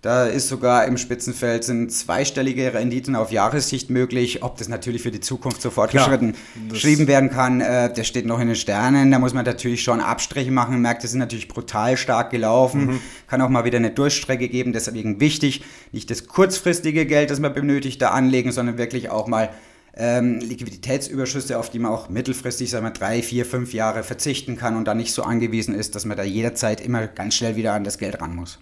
da 0.00 0.26
ist 0.26 0.46
sogar 0.46 0.86
im 0.86 0.96
Spitzenfeld 0.96 1.64
sind 1.64 1.90
zweistellige 1.90 2.72
Renditen 2.72 3.16
auf 3.16 3.32
Jahressicht 3.32 3.90
möglich. 3.90 4.44
Ob 4.44 4.56
das 4.56 4.68
natürlich 4.68 5.02
für 5.02 5.10
die 5.10 5.18
Zukunft 5.18 5.60
so 5.60 5.70
fortgeschritten 5.70 6.36
geschrieben 6.68 7.08
werden 7.08 7.30
kann, 7.30 7.60
äh, 7.60 7.92
das 7.92 8.06
steht 8.06 8.24
noch 8.24 8.38
in 8.38 8.46
den 8.46 8.54
Sternen. 8.54 9.10
Da 9.10 9.18
muss 9.18 9.34
man 9.34 9.44
natürlich 9.44 9.82
schon 9.82 10.00
Abstriche 10.00 10.52
machen. 10.52 10.80
Märkte 10.80 11.08
sind 11.08 11.18
natürlich 11.18 11.48
brutal 11.48 11.96
stark 11.96 12.30
gelaufen. 12.30 12.86
Mhm. 12.86 13.00
Kann 13.26 13.42
auch 13.42 13.48
mal 13.48 13.64
wieder 13.64 13.78
eine 13.78 13.90
Durchstrecke 13.90 14.48
geben. 14.48 14.72
Deswegen 14.72 15.18
wichtig, 15.18 15.64
nicht 15.90 16.08
das 16.12 16.28
kurzfristige 16.28 17.04
Geld, 17.04 17.30
das 17.30 17.40
man 17.40 17.52
benötigt, 17.52 18.00
da 18.00 18.10
anlegen, 18.10 18.52
sondern 18.52 18.78
wirklich 18.78 19.10
auch 19.10 19.26
mal 19.26 19.50
ähm, 19.96 20.38
Liquiditätsüberschüsse, 20.38 21.58
auf 21.58 21.70
die 21.70 21.80
man 21.80 21.90
auch 21.90 22.08
mittelfristig, 22.08 22.70
sagen 22.70 22.86
wir, 22.86 22.92
drei, 22.92 23.20
vier, 23.20 23.44
fünf 23.44 23.74
Jahre 23.74 24.04
verzichten 24.04 24.56
kann 24.56 24.76
und 24.76 24.84
da 24.84 24.94
nicht 24.94 25.12
so 25.12 25.24
angewiesen 25.24 25.74
ist, 25.74 25.96
dass 25.96 26.04
man 26.04 26.16
da 26.16 26.22
jederzeit 26.22 26.80
immer 26.80 27.08
ganz 27.08 27.34
schnell 27.34 27.56
wieder 27.56 27.72
an 27.72 27.82
das 27.82 27.98
Geld 27.98 28.20
ran 28.20 28.36
muss 28.36 28.60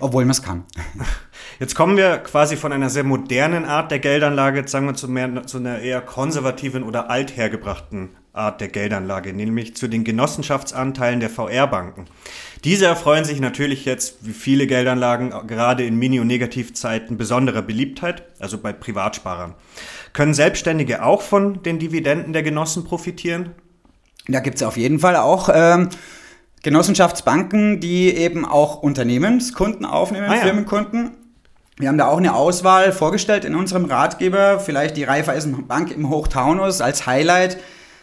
obwohl 0.00 0.24
man 0.24 0.32
es 0.32 0.42
kann. 0.42 0.64
Jetzt 1.58 1.74
kommen 1.74 1.96
wir 1.96 2.18
quasi 2.18 2.56
von 2.56 2.72
einer 2.72 2.90
sehr 2.90 3.04
modernen 3.04 3.64
Art 3.64 3.90
der 3.90 3.98
Geldanlage, 3.98 4.66
sagen 4.66 4.86
wir 4.86 4.94
zu, 4.94 5.08
mehr, 5.08 5.46
zu 5.46 5.58
einer 5.58 5.80
eher 5.80 6.00
konservativen 6.00 6.82
oder 6.82 7.10
althergebrachten 7.10 8.10
Art 8.32 8.60
der 8.60 8.68
Geldanlage, 8.68 9.32
nämlich 9.32 9.76
zu 9.76 9.88
den 9.88 10.04
Genossenschaftsanteilen 10.04 11.20
der 11.20 11.30
VR-Banken. 11.30 12.06
Diese 12.64 12.86
erfreuen 12.86 13.24
sich 13.24 13.40
natürlich 13.40 13.84
jetzt, 13.84 14.26
wie 14.26 14.32
viele 14.32 14.66
Geldanlagen, 14.66 15.30
gerade 15.46 15.84
in 15.84 15.96
Mini- 15.96 16.20
und 16.20 16.28
Negativzeiten 16.28 17.16
besonderer 17.16 17.62
Beliebtheit, 17.62 18.22
also 18.38 18.58
bei 18.58 18.72
Privatsparern. 18.72 19.54
Können 20.12 20.34
Selbstständige 20.34 21.04
auch 21.04 21.22
von 21.22 21.62
den 21.62 21.78
Dividenden 21.78 22.32
der 22.32 22.42
Genossen 22.42 22.84
profitieren? 22.84 23.50
Da 24.28 24.40
gibt 24.40 24.56
es 24.56 24.62
auf 24.62 24.76
jeden 24.76 25.00
Fall 25.00 25.16
auch 25.16 25.48
ähm, 25.52 25.88
Genossenschaftsbanken, 26.62 27.80
die 27.80 28.14
eben 28.14 28.44
auch 28.44 28.82
Unternehmenskunden 28.82 29.86
aufnehmen, 29.86 30.26
ah, 30.28 30.36
ja. 30.36 30.42
Firmenkunden. 30.42 31.12
Wir 31.78 31.88
haben 31.88 31.96
da 31.96 32.08
auch 32.08 32.18
eine 32.18 32.34
Auswahl 32.34 32.92
vorgestellt 32.92 33.46
in 33.46 33.54
unserem 33.54 33.86
Ratgeber, 33.86 34.60
vielleicht 34.60 34.98
die 34.98 35.04
Raiffeisenbank 35.04 35.90
im 35.90 36.10
Hochtaunus 36.10 36.82
als 36.82 37.06
Highlight. 37.06 37.56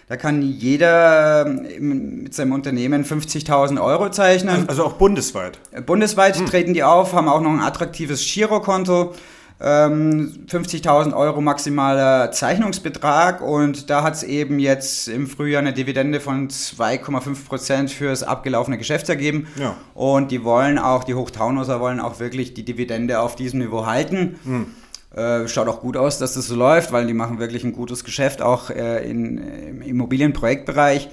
Da 0.10 0.16
kann 0.16 0.42
jeder 0.42 1.46
ähm, 1.46 2.24
mit 2.24 2.34
seinem 2.34 2.54
Unternehmen 2.54 3.04
50.000 3.04 3.80
Euro 3.84 4.10
zeichnen. 4.10 4.68
Also 4.68 4.86
auch 4.86 4.94
bundesweit? 4.94 5.60
Bundesweit 5.86 6.38
hm. 6.38 6.46
treten 6.46 6.74
die 6.74 6.84
auf, 6.84 7.14
haben 7.14 7.28
auch 7.28 7.42
noch 7.42 7.52
ein 7.52 7.60
attraktives 7.60 8.26
Girokonto. 8.26 9.14
50.000 9.60 11.08
ähm, 11.08 11.14
Euro 11.14 11.42
maximaler 11.42 12.32
Zeichnungsbetrag 12.32 13.42
und 13.42 13.90
da 13.90 14.04
hat 14.04 14.14
es 14.14 14.24
eben 14.24 14.60
jetzt 14.60 15.08
im 15.08 15.26
Frühjahr 15.26 15.62
eine 15.62 15.74
Dividende 15.74 16.20
von 16.20 16.50
2,5 16.50 17.46
Prozent 17.48 17.92
fürs 17.92 18.22
abgelaufene 18.22 18.78
Geschäft 18.78 19.10
ergeben. 19.10 19.48
Ja. 19.60 19.76
Und 19.96 20.30
die 20.30 20.44
wollen 20.44 20.78
auch, 20.78 21.04
die 21.04 21.16
Hochtaunuser 21.16 21.80
wollen 21.80 22.00
auch 22.00 22.20
wirklich 22.20 22.54
die 22.54 22.66
Dividende 22.66 23.20
auf 23.20 23.36
diesem 23.36 23.60
Niveau 23.60 23.88
halten. 23.88 24.40
Mhm. 24.44 24.68
Äh, 25.16 25.48
schaut 25.48 25.68
auch 25.68 25.82
gut 25.82 25.98
aus, 25.98 26.20
dass 26.20 26.36
das 26.36 26.46
so 26.46 26.56
läuft, 26.56 26.92
weil 26.92 27.08
die 27.08 27.16
machen 27.16 27.40
wirklich 27.40 27.64
ein 27.64 27.74
gutes 27.74 28.04
Geschäft, 28.04 28.44
auch 28.44 28.70
äh, 28.70 29.10
in, 29.10 29.38
im 29.40 29.82
Immobilienprojektbereich. 29.82 31.10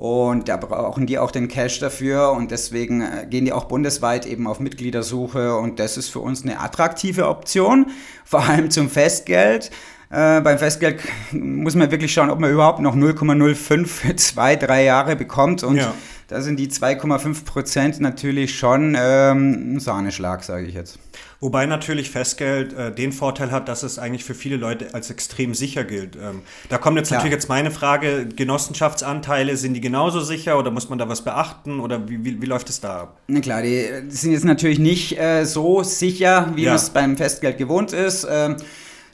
Und 0.00 0.48
da 0.48 0.56
brauchen 0.56 1.04
die 1.04 1.18
auch 1.18 1.30
den 1.30 1.48
Cash 1.48 1.78
dafür 1.78 2.32
und 2.32 2.50
deswegen 2.50 3.02
äh, 3.02 3.26
gehen 3.28 3.44
die 3.44 3.52
auch 3.52 3.64
bundesweit 3.64 4.24
eben 4.24 4.46
auf 4.46 4.58
Mitgliedersuche 4.58 5.54
und 5.56 5.78
das 5.78 5.98
ist 5.98 6.08
für 6.08 6.20
uns 6.20 6.42
eine 6.42 6.58
attraktive 6.58 7.28
Option, 7.28 7.90
vor 8.24 8.42
allem 8.44 8.70
zum 8.70 8.88
Festgeld. 8.88 9.70
Äh, 10.10 10.40
beim 10.40 10.58
Festgeld 10.58 11.00
muss 11.30 11.76
man 11.76 11.90
wirklich 11.92 12.12
schauen, 12.12 12.30
ob 12.30 12.40
man 12.40 12.50
überhaupt 12.50 12.80
noch 12.80 12.96
0,05 12.96 13.86
für 13.86 14.16
zwei, 14.16 14.56
drei 14.56 14.82
Jahre 14.82 15.14
bekommt 15.14 15.62
und 15.62 15.76
ja. 15.76 15.94
da 16.26 16.40
sind 16.40 16.58
die 16.58 16.68
2,5 16.68 17.44
Prozent 17.44 18.00
natürlich 18.00 18.58
schon 18.58 18.96
ähm, 18.98 19.76
ein 19.76 19.80
Sahneschlag, 19.80 20.42
sage 20.42 20.66
ich 20.66 20.74
jetzt. 20.74 20.98
Wobei 21.38 21.66
natürlich 21.66 22.10
Festgeld 22.10 22.72
äh, 22.72 22.92
den 22.92 23.12
Vorteil 23.12 23.52
hat, 23.52 23.68
dass 23.68 23.84
es 23.84 24.00
eigentlich 24.00 24.24
für 24.24 24.34
viele 24.34 24.56
Leute 24.56 24.94
als 24.94 25.10
extrem 25.10 25.54
sicher 25.54 25.84
gilt. 25.84 26.16
Ähm, 26.16 26.42
da 26.68 26.76
kommt 26.76 26.98
jetzt 26.98 27.12
ja. 27.12 27.18
natürlich 27.18 27.34
jetzt 27.34 27.48
meine 27.48 27.70
Frage, 27.70 28.26
Genossenschaftsanteile, 28.26 29.56
sind 29.56 29.74
die 29.74 29.80
genauso 29.80 30.20
sicher 30.20 30.58
oder 30.58 30.72
muss 30.72 30.88
man 30.88 30.98
da 30.98 31.08
was 31.08 31.22
beachten 31.22 31.78
oder 31.78 32.08
wie, 32.08 32.24
wie, 32.24 32.42
wie 32.42 32.46
läuft 32.46 32.68
es 32.68 32.80
da 32.80 33.02
ab? 33.02 33.20
Na 33.28 33.38
klar, 33.38 33.62
die 33.62 33.86
sind 34.08 34.32
jetzt 34.32 34.44
natürlich 34.44 34.80
nicht 34.80 35.20
äh, 35.20 35.44
so 35.44 35.84
sicher, 35.84 36.50
wie 36.56 36.64
ja. 36.64 36.74
es 36.74 36.90
beim 36.90 37.16
Festgeld 37.16 37.58
gewohnt 37.58 37.92
ist. 37.92 38.26
Ähm, 38.28 38.56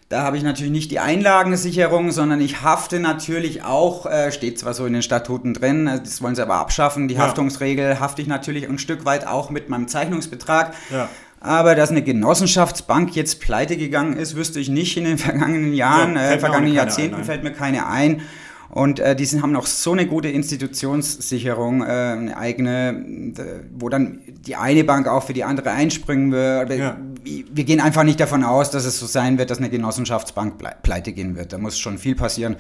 da 0.08 0.22
habe 0.22 0.36
ich 0.36 0.44
natürlich 0.44 0.72
nicht 0.72 0.90
die 0.92 1.00
Einlagensicherung, 1.00 2.12
sondern 2.12 2.40
ich 2.40 2.62
hafte 2.62 3.00
natürlich 3.00 3.64
auch, 3.64 4.06
äh, 4.06 4.30
steht 4.30 4.58
zwar 4.58 4.72
so 4.72 4.86
in 4.86 4.92
den 4.92 5.02
Statuten 5.02 5.52
drin, 5.52 5.88
äh, 5.88 6.00
das 6.00 6.22
wollen 6.22 6.36
sie 6.36 6.42
aber 6.42 6.54
abschaffen, 6.54 7.08
die 7.08 7.14
ja. 7.14 7.22
Haftungsregel 7.22 7.98
hafte 7.98 8.22
ich 8.22 8.28
natürlich 8.28 8.68
ein 8.68 8.78
Stück 8.78 9.04
weit 9.04 9.26
auch 9.26 9.50
mit 9.50 9.68
meinem 9.68 9.88
Zeichnungsbetrag. 9.88 10.74
Ja. 10.92 11.08
Aber 11.40 11.74
dass 11.74 11.90
eine 11.90 12.02
Genossenschaftsbank 12.02 13.14
jetzt 13.14 13.40
pleite 13.40 13.76
gegangen 13.76 14.16
ist, 14.16 14.36
wüsste 14.36 14.60
ich 14.60 14.68
nicht 14.68 14.96
in 14.96 15.04
den 15.04 15.18
vergangenen 15.18 15.72
Jahren, 15.72 16.14
ja, 16.14 16.32
äh, 16.32 16.38
vergangenen 16.38 16.74
Jahrzehnten 16.74 17.16
ein, 17.16 17.24
fällt 17.24 17.42
mir 17.42 17.52
keine 17.52 17.88
ein. 17.88 18.22
Und 18.68 19.00
äh, 19.00 19.14
die 19.14 19.26
haben 19.40 19.52
noch 19.52 19.66
so 19.66 19.92
eine 19.92 20.06
gute 20.06 20.28
Institutionssicherung, 20.28 21.82
äh, 21.82 21.86
eine 21.86 22.36
eigene, 22.36 23.32
wo 23.72 23.88
dann 23.88 24.20
die 24.26 24.56
eine 24.56 24.84
Bank 24.84 25.08
auch 25.08 25.22
für 25.22 25.32
die 25.32 25.44
andere 25.44 25.70
einspringen 25.70 26.32
wird. 26.32 26.70
Ja. 26.70 26.98
Wir 27.24 27.64
gehen 27.64 27.80
einfach 27.80 28.04
nicht 28.04 28.20
davon 28.20 28.44
aus, 28.44 28.70
dass 28.70 28.84
es 28.84 28.98
so 28.98 29.06
sein 29.06 29.38
wird, 29.38 29.50
dass 29.50 29.58
eine 29.58 29.70
Genossenschaftsbank 29.70 30.54
pleite 30.82 31.12
gehen 31.12 31.36
wird. 31.36 31.52
Da 31.52 31.58
muss 31.58 31.78
schon 31.78 31.98
viel 31.98 32.14
passieren 32.14 32.56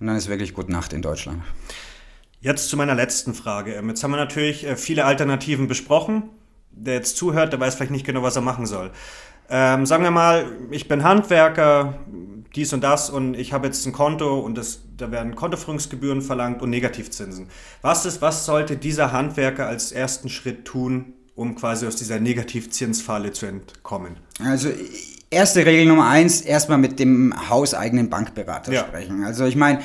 und 0.00 0.06
dann 0.06 0.16
ist 0.16 0.28
wirklich 0.28 0.54
gut 0.54 0.68
Nacht 0.68 0.92
in 0.92 1.02
Deutschland. 1.02 1.42
Jetzt 2.40 2.68
zu 2.68 2.76
meiner 2.76 2.94
letzten 2.94 3.34
Frage. 3.34 3.74
Ähm, 3.74 3.88
jetzt 3.88 4.02
haben 4.02 4.10
wir 4.12 4.16
natürlich 4.16 4.66
äh, 4.66 4.76
viele 4.76 5.04
Alternativen 5.04 5.68
besprochen 5.68 6.24
der 6.70 6.94
jetzt 6.94 7.16
zuhört, 7.16 7.52
der 7.52 7.60
weiß 7.60 7.74
vielleicht 7.74 7.90
nicht 7.90 8.06
genau, 8.06 8.22
was 8.22 8.36
er 8.36 8.42
machen 8.42 8.66
soll. 8.66 8.90
Ähm, 9.48 9.86
sagen 9.86 10.04
wir 10.04 10.10
mal, 10.10 10.46
ich 10.70 10.88
bin 10.88 11.02
Handwerker, 11.02 11.94
dies 12.56 12.72
und 12.72 12.82
das 12.82 13.10
und 13.10 13.34
ich 13.34 13.52
habe 13.52 13.66
jetzt 13.66 13.86
ein 13.86 13.92
Konto 13.92 14.40
und 14.40 14.56
das, 14.56 14.80
da 14.96 15.10
werden 15.10 15.34
Kontoführungsgebühren 15.36 16.22
verlangt 16.22 16.62
und 16.62 16.70
Negativzinsen. 16.70 17.46
Was 17.82 18.06
ist, 18.06 18.20
was 18.22 18.44
sollte 18.46 18.76
dieser 18.76 19.12
Handwerker 19.12 19.66
als 19.66 19.92
ersten 19.92 20.28
Schritt 20.28 20.64
tun, 20.64 21.14
um 21.34 21.54
quasi 21.54 21.86
aus 21.86 21.96
dieser 21.96 22.18
Negativzinsfalle 22.18 23.32
zu 23.32 23.46
entkommen? 23.46 24.16
Also 24.44 24.68
erste 25.30 25.64
Regel 25.64 25.86
Nummer 25.86 26.08
eins, 26.08 26.40
erstmal 26.40 26.78
mit 26.78 26.98
dem 26.98 27.32
hauseigenen 27.48 28.10
Bankberater 28.10 28.72
Ja. 28.72 28.80
sprechen. 28.80 29.24
Also 29.24 29.44
ich 29.44 29.56
meine, 29.56 29.80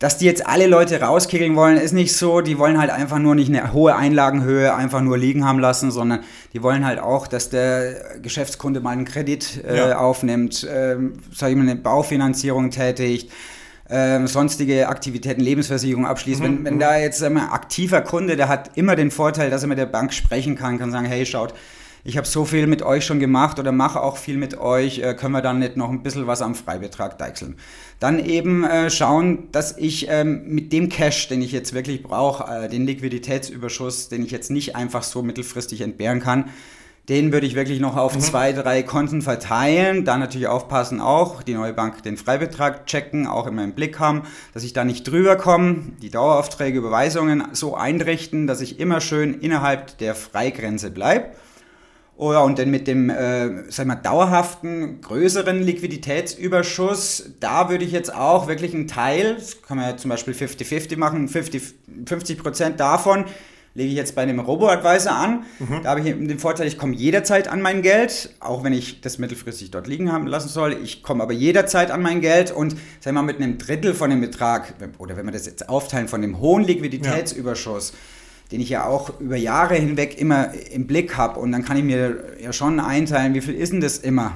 dass 0.00 0.16
die 0.16 0.24
jetzt 0.24 0.46
alle 0.46 0.66
Leute 0.66 0.98
rauskickeln 1.00 1.54
wollen, 1.56 1.76
ist 1.76 1.92
nicht 1.92 2.16
so. 2.16 2.40
Die 2.40 2.58
wollen 2.58 2.78
halt 2.78 2.90
einfach 2.90 3.18
nur 3.18 3.34
nicht 3.34 3.54
eine 3.54 3.74
hohe 3.74 3.94
Einlagenhöhe 3.94 4.74
einfach 4.74 5.02
nur 5.02 5.18
liegen 5.18 5.44
haben 5.46 5.58
lassen, 5.58 5.90
sondern 5.90 6.20
die 6.54 6.62
wollen 6.62 6.86
halt 6.86 6.98
auch, 6.98 7.26
dass 7.26 7.50
der 7.50 8.18
Geschäftskunde 8.22 8.80
mal 8.80 8.90
einen 8.92 9.04
Kredit 9.04 9.62
äh, 9.62 9.76
Ja. 9.76 9.98
aufnimmt, 9.98 10.66
ähm, 10.68 11.12
sag 11.34 11.50
ich 11.50 11.56
mal, 11.56 11.62
eine 11.62 11.76
Baufinanzierung 11.76 12.70
tätigt. 12.70 13.30
Ähm, 13.90 14.26
sonstige 14.26 14.88
Aktivitäten, 14.88 15.42
Lebensversicherung 15.42 16.06
abschließt. 16.06 16.42
wenn, 16.42 16.64
wenn 16.64 16.78
da 16.78 16.96
jetzt 16.96 17.20
wir, 17.20 17.52
aktiver 17.52 18.00
Kunde, 18.00 18.36
der 18.36 18.48
hat 18.48 18.70
immer 18.76 18.96
den 18.96 19.10
Vorteil, 19.10 19.50
dass 19.50 19.62
er 19.62 19.68
mit 19.68 19.78
der 19.78 19.86
Bank 19.86 20.14
sprechen 20.14 20.56
kann, 20.56 20.78
kann 20.78 20.92
sagen, 20.92 21.06
hey, 21.06 21.26
schaut, 21.26 21.52
ich 22.04 22.16
habe 22.16 22.26
so 22.26 22.44
viel 22.44 22.66
mit 22.66 22.82
euch 22.82 23.04
schon 23.04 23.20
gemacht 23.20 23.58
oder 23.58 23.72
mache 23.72 24.00
auch 24.00 24.16
viel 24.16 24.36
mit 24.36 24.58
euch, 24.58 25.00
äh, 25.00 25.14
können 25.14 25.32
wir 25.32 25.42
dann 25.42 25.58
nicht 25.58 25.76
noch 25.76 25.90
ein 25.90 26.02
bisschen 26.02 26.26
was 26.26 26.42
am 26.42 26.54
Freibetrag 26.54 27.18
deichseln. 27.18 27.56
Dann 27.98 28.18
eben 28.24 28.64
äh, 28.64 28.90
schauen, 28.90 29.48
dass 29.52 29.76
ich 29.76 30.08
ähm, 30.08 30.42
mit 30.46 30.72
dem 30.72 30.88
Cash, 30.88 31.28
den 31.28 31.42
ich 31.42 31.52
jetzt 31.52 31.74
wirklich 31.74 32.02
brauche, 32.02 32.44
äh, 32.50 32.68
den 32.68 32.86
Liquiditätsüberschuss, 32.86 34.08
den 34.08 34.24
ich 34.24 34.30
jetzt 34.30 34.50
nicht 34.50 34.76
einfach 34.76 35.02
so 35.02 35.22
mittelfristig 35.22 35.82
entbehren 35.82 36.20
kann, 36.20 36.50
den 37.08 37.32
würde 37.32 37.46
ich 37.46 37.56
wirklich 37.56 37.80
noch 37.80 37.96
auf 37.96 38.16
zwei, 38.18 38.52
drei 38.52 38.84
Konten 38.84 39.20
verteilen. 39.20 40.04
Da 40.04 40.16
natürlich 40.16 40.46
aufpassen 40.46 41.00
auch, 41.00 41.42
die 41.42 41.54
neue 41.54 41.72
Bank 41.72 42.04
den 42.04 42.16
Freibetrag 42.16 42.86
checken, 42.86 43.26
auch 43.26 43.48
immer 43.48 43.64
im 43.64 43.72
Blick 43.72 43.98
haben, 43.98 44.22
dass 44.54 44.62
ich 44.62 44.74
da 44.74 44.84
nicht 44.84 45.02
drüber 45.08 45.34
komme. 45.34 45.92
Die 46.02 46.10
Daueraufträge, 46.10 46.78
Überweisungen 46.78 47.48
so 47.52 47.74
einrichten, 47.74 48.46
dass 48.46 48.60
ich 48.60 48.78
immer 48.78 49.00
schön 49.00 49.34
innerhalb 49.34 49.98
der 49.98 50.14
Freigrenze 50.14 50.90
bleibe. 50.92 51.30
Oh 52.22 52.34
ja, 52.34 52.40
und 52.40 52.58
dann 52.58 52.70
mit 52.70 52.86
dem, 52.86 53.08
äh, 53.08 53.70
sag 53.70 53.86
mal, 53.86 53.94
dauerhaften, 53.94 55.00
größeren 55.00 55.62
Liquiditätsüberschuss, 55.62 57.30
da 57.40 57.70
würde 57.70 57.82
ich 57.82 57.92
jetzt 57.92 58.14
auch 58.14 58.46
wirklich 58.46 58.74
einen 58.74 58.88
Teil, 58.88 59.36
das 59.36 59.62
kann 59.62 59.78
man 59.78 59.88
ja 59.88 59.96
zum 59.96 60.10
Beispiel 60.10 60.34
50-50 60.34 60.98
machen, 60.98 61.28
50, 61.28 61.62
50 62.04 62.38
Prozent 62.38 62.78
davon 62.78 63.24
lege 63.74 63.90
ich 63.90 63.96
jetzt 63.96 64.14
bei 64.16 64.22
einem 64.22 64.40
Robo-Advisor 64.40 65.12
an. 65.12 65.44
Da 65.82 65.90
habe 65.90 66.00
ich 66.00 66.06
den 66.06 66.38
Vorteil, 66.38 66.66
ich 66.66 66.76
komme 66.76 66.94
jederzeit 66.94 67.48
an 67.48 67.62
mein 67.62 67.82
Geld, 67.82 68.34
auch 68.40 68.64
wenn 68.64 68.72
ich 68.72 69.00
das 69.00 69.18
mittelfristig 69.18 69.70
dort 69.70 69.86
liegen 69.86 70.12
haben 70.12 70.26
lassen 70.26 70.48
soll. 70.48 70.76
Ich 70.82 71.02
komme 71.02 71.22
aber 71.22 71.32
jederzeit 71.32 71.90
an 71.90 72.02
mein 72.02 72.20
Geld 72.20 72.50
und 72.50 72.76
sag 72.98 73.14
mal 73.14 73.22
mit 73.22 73.36
einem 73.36 73.58
Drittel 73.58 73.94
von 73.94 74.10
dem 74.10 74.20
Betrag, 74.20 74.74
oder 74.98 75.16
wenn 75.16 75.24
wir 75.24 75.32
das 75.32 75.46
jetzt 75.46 75.68
aufteilen, 75.68 76.08
von 76.08 76.20
dem 76.20 76.40
hohen 76.40 76.64
Liquiditätsüberschuss, 76.64 77.92
den 78.52 78.60
ich 78.60 78.68
ja 78.68 78.84
auch 78.84 79.20
über 79.20 79.36
Jahre 79.36 79.74
hinweg 79.74 80.20
immer 80.20 80.52
im 80.72 80.86
Blick 80.86 81.16
habe. 81.16 81.38
Und 81.38 81.52
dann 81.52 81.64
kann 81.64 81.76
ich 81.76 81.84
mir 81.84 82.36
ja 82.42 82.52
schon 82.52 82.80
einteilen, 82.80 83.34
wie 83.34 83.40
viel 83.40 83.54
ist 83.54 83.72
denn 83.72 83.80
das 83.80 83.98
immer, 83.98 84.32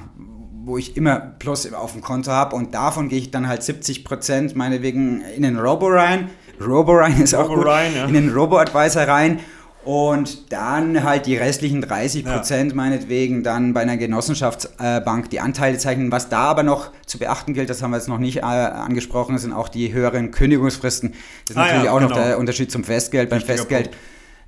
wo 0.63 0.77
ich 0.77 0.95
immer 0.95 1.19
Plus 1.19 1.71
auf 1.73 1.91
dem 1.91 2.01
Konto 2.01 2.31
habe. 2.31 2.55
Und 2.55 2.73
davon 2.73 3.09
gehe 3.09 3.19
ich 3.19 3.31
dann 3.31 3.47
halt 3.47 3.63
70 3.63 4.05
Prozent 4.05 4.55
meinetwegen 4.55 5.21
in 5.35 5.43
den 5.43 5.57
Robo 5.57 5.87
rein. 5.87 6.29
Robo 6.65 6.93
rein 6.93 7.21
ist 7.21 7.35
auch 7.35 7.49
Robo 7.49 7.55
gut. 7.55 7.67
rein, 7.67 7.95
ja. 7.95 8.05
In 8.05 8.13
den 8.13 8.33
Robo-Advisor 8.33 9.07
rein. 9.07 9.39
Und 9.85 10.51
dann 10.51 11.03
halt 11.03 11.27
die 11.27 11.37
restlichen 11.37 11.79
30 11.81 12.25
Prozent 12.25 12.73
meinetwegen 12.73 13.43
dann 13.43 13.73
bei 13.73 13.81
einer 13.81 13.97
Genossenschaftsbank 13.97 15.29
die 15.29 15.39
Anteile 15.39 15.77
zeichnen. 15.77 16.11
Was 16.11 16.27
da 16.27 16.39
aber 16.39 16.63
noch 16.63 16.89
zu 17.05 17.19
beachten 17.19 17.53
gilt, 17.53 17.69
das 17.69 17.83
haben 17.83 17.91
wir 17.91 17.97
jetzt 17.97 18.09
noch 18.09 18.17
nicht 18.17 18.37
äh, 18.37 18.41
angesprochen, 18.41 19.37
sind 19.37 19.53
auch 19.53 19.69
die 19.69 19.93
höheren 19.93 20.31
Kündigungsfristen. 20.31 21.13
Das 21.45 21.55
ist 21.55 21.57
Ah 21.57 21.59
ja, 21.59 21.65
natürlich 21.67 21.89
auch 21.91 22.01
noch 22.01 22.09
genau. 22.09 22.25
der 22.25 22.39
Unterschied 22.39 22.71
zum 22.71 22.83
Festgeld. 22.83 23.29
Beim 23.29 23.41
Festgeld 23.41 23.91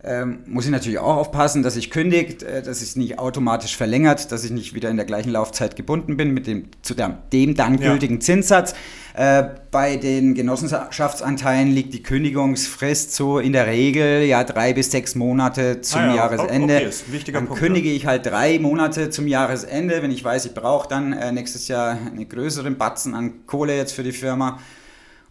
ähm, 0.03 0.39
muss 0.45 0.65
ich 0.65 0.71
natürlich 0.71 0.99
auch 0.99 1.17
aufpassen, 1.17 1.63
dass 1.63 1.75
ich 1.75 1.89
kündigt, 1.89 2.43
äh, 2.43 2.61
dass 2.61 2.81
es 2.81 2.95
nicht 2.95 3.17
automatisch 3.19 3.75
verlängert, 3.75 4.31
dass 4.31 4.43
ich 4.43 4.51
nicht 4.51 4.73
wieder 4.75 4.89
in 4.89 4.95
der 4.97 5.05
gleichen 5.05 5.31
Laufzeit 5.31 5.75
gebunden 5.75 6.17
bin 6.17 6.31
mit 6.33 6.45
dem 6.47 6.65
zu 6.83 6.93
der, 6.93 7.17
dem 7.33 7.55
dann 7.55 7.77
Ja. 7.79 7.89
gültigen 7.91 8.21
Zinssatz. 8.21 8.73
Äh, 9.15 9.43
bei 9.71 9.95
den 9.97 10.35
Genossenschaftsanteilen 10.35 11.71
liegt 11.71 11.93
die 11.95 12.03
Kündigungsfrist 12.03 13.15
so 13.15 13.39
in 13.39 13.51
der 13.53 13.65
Regel 13.65 14.23
ja 14.23 14.43
drei 14.43 14.73
bis 14.73 14.91
sechs 14.91 15.15
Monate 15.15 15.81
zum 15.81 16.01
Ah 16.01 16.07
ja, 16.09 16.15
Jahresende. 16.15 16.75
okay, 16.75 16.85
ist 16.87 17.07
ein 17.07 17.13
wichtiger 17.13 17.39
dann 17.39 17.47
Punkt, 17.47 17.61
kündige 17.61 17.89
ich 17.91 18.05
halt 18.05 18.25
drei 18.27 18.59
Monate 18.59 19.09
zum 19.09 19.27
Jahresende, 19.27 20.03
wenn 20.03 20.11
ich 20.11 20.23
weiß, 20.23 20.45
ich 20.45 20.53
brauche 20.53 20.87
dann 20.87 21.13
äh, 21.13 21.31
nächstes 21.31 21.67
Jahr 21.67 21.97
einen 21.97 22.29
größeren 22.29 22.77
Batzen 22.77 23.15
an 23.15 23.45
Kohle 23.47 23.75
jetzt 23.75 23.93
für 23.93 24.03
die 24.03 24.11
Firma 24.11 24.59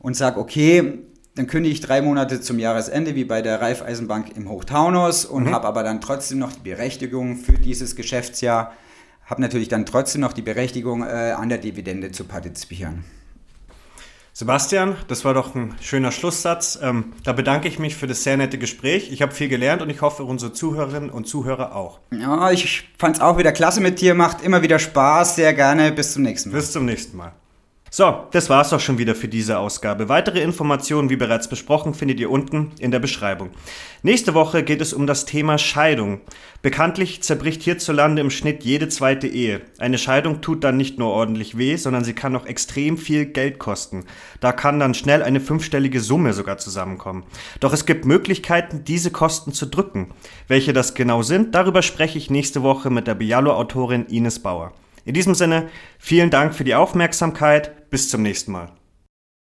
und 0.00 0.16
sage, 0.16 0.40
okay, 0.40 0.98
dann 1.36 1.46
kündige 1.46 1.72
ich 1.74 1.80
drei 1.80 2.00
Monate 2.00 2.40
zum 2.40 2.58
Jahresende, 2.58 3.14
wie 3.14 3.24
bei 3.24 3.42
der 3.42 3.60
Raiffeisenbank 3.60 4.36
im 4.36 4.48
Hochtaunus 4.48 5.26
und 5.26 5.52
habe 5.52 5.68
aber 5.68 5.82
dann 5.82 6.00
trotzdem 6.00 6.38
noch 6.38 6.50
die 6.52 6.70
Berechtigung 6.70 7.36
für 7.36 7.52
dieses 7.52 7.94
Geschäftsjahr, 7.94 8.72
habe 9.26 9.42
natürlich 9.42 9.68
dann 9.68 9.84
trotzdem 9.84 10.22
noch 10.22 10.32
die 10.32 10.42
Berechtigung, 10.42 11.02
äh, 11.02 11.34
an 11.36 11.50
der 11.50 11.58
Dividende 11.58 12.10
zu 12.10 12.24
partizipieren. 12.24 13.04
Sebastian, 14.32 14.96
das 15.08 15.24
war 15.24 15.34
doch 15.34 15.54
ein 15.54 15.74
schöner 15.80 16.10
Schlusssatz. 16.10 16.78
Ähm, 16.82 17.12
da 17.22 17.32
bedanke 17.32 17.68
ich 17.68 17.78
mich 17.78 17.96
für 17.96 18.06
das 18.06 18.22
sehr 18.22 18.36
nette 18.38 18.58
Gespräch. 18.58 19.10
Ich 19.12 19.20
habe 19.20 19.32
viel 19.32 19.48
gelernt 19.48 19.82
und 19.82 19.90
ich 19.90 20.00
hoffe, 20.00 20.24
unsere 20.24 20.52
Zuhörerinnen 20.52 21.10
und 21.10 21.26
Zuhörer 21.26 21.74
auch. 21.74 22.00
Ja, 22.10 22.50
ich 22.50 22.88
fand 22.98 23.16
es 23.16 23.22
auch 23.22 23.38
wieder 23.38 23.52
klasse 23.52 23.80
mit 23.80 24.00
dir, 24.00 24.14
macht 24.14 24.42
immer 24.42 24.62
wieder 24.62 24.78
Spaß, 24.78 25.36
sehr 25.36 25.52
gerne, 25.52 25.92
bis 25.92 26.14
zum 26.14 26.22
nächsten 26.22 26.50
Mal. 26.50 26.56
Bis 26.56 26.72
zum 26.72 26.84
nächsten 26.86 27.16
Mal. 27.16 27.32
So, 27.98 28.26
das 28.30 28.50
war's 28.50 28.74
auch 28.74 28.80
schon 28.80 28.98
wieder 28.98 29.14
für 29.14 29.26
diese 29.26 29.58
Ausgabe. 29.58 30.10
Weitere 30.10 30.42
Informationen, 30.42 31.08
wie 31.08 31.16
bereits 31.16 31.48
besprochen, 31.48 31.94
findet 31.94 32.20
ihr 32.20 32.30
unten 32.30 32.72
in 32.78 32.90
der 32.90 32.98
Beschreibung. 32.98 33.52
Nächste 34.02 34.34
Woche 34.34 34.62
geht 34.62 34.82
es 34.82 34.92
um 34.92 35.06
das 35.06 35.24
Thema 35.24 35.56
Scheidung. 35.56 36.20
Bekanntlich 36.60 37.22
zerbricht 37.22 37.62
hierzulande 37.62 38.20
im 38.20 38.28
Schnitt 38.28 38.64
jede 38.64 38.90
zweite 38.90 39.26
Ehe. 39.28 39.62
Eine 39.78 39.96
Scheidung 39.96 40.42
tut 40.42 40.62
dann 40.62 40.76
nicht 40.76 40.98
nur 40.98 41.08
ordentlich 41.08 41.56
weh, 41.56 41.76
sondern 41.76 42.04
sie 42.04 42.12
kann 42.12 42.36
auch 42.36 42.44
extrem 42.44 42.98
viel 42.98 43.24
Geld 43.24 43.58
kosten. 43.58 44.04
Da 44.40 44.52
kann 44.52 44.78
dann 44.78 44.92
schnell 44.92 45.22
eine 45.22 45.40
fünfstellige 45.40 46.00
Summe 46.00 46.34
sogar 46.34 46.58
zusammenkommen. 46.58 47.24
Doch 47.60 47.72
es 47.72 47.86
gibt 47.86 48.04
Möglichkeiten, 48.04 48.84
diese 48.84 49.10
Kosten 49.10 49.54
zu 49.54 49.64
drücken. 49.64 50.10
Welche 50.48 50.74
das 50.74 50.92
genau 50.92 51.22
sind, 51.22 51.54
darüber 51.54 51.80
spreche 51.80 52.18
ich 52.18 52.28
nächste 52.28 52.62
Woche 52.62 52.90
mit 52.90 53.06
der 53.06 53.14
Bialo-Autorin 53.14 54.04
Ines 54.04 54.40
Bauer. 54.40 54.74
In 55.06 55.14
diesem 55.14 55.34
Sinne, 55.34 55.70
vielen 55.98 56.30
Dank 56.30 56.54
für 56.54 56.64
die 56.64 56.74
Aufmerksamkeit. 56.74 57.88
Bis 57.88 58.10
zum 58.10 58.22
nächsten 58.22 58.52
Mal. 58.52 58.72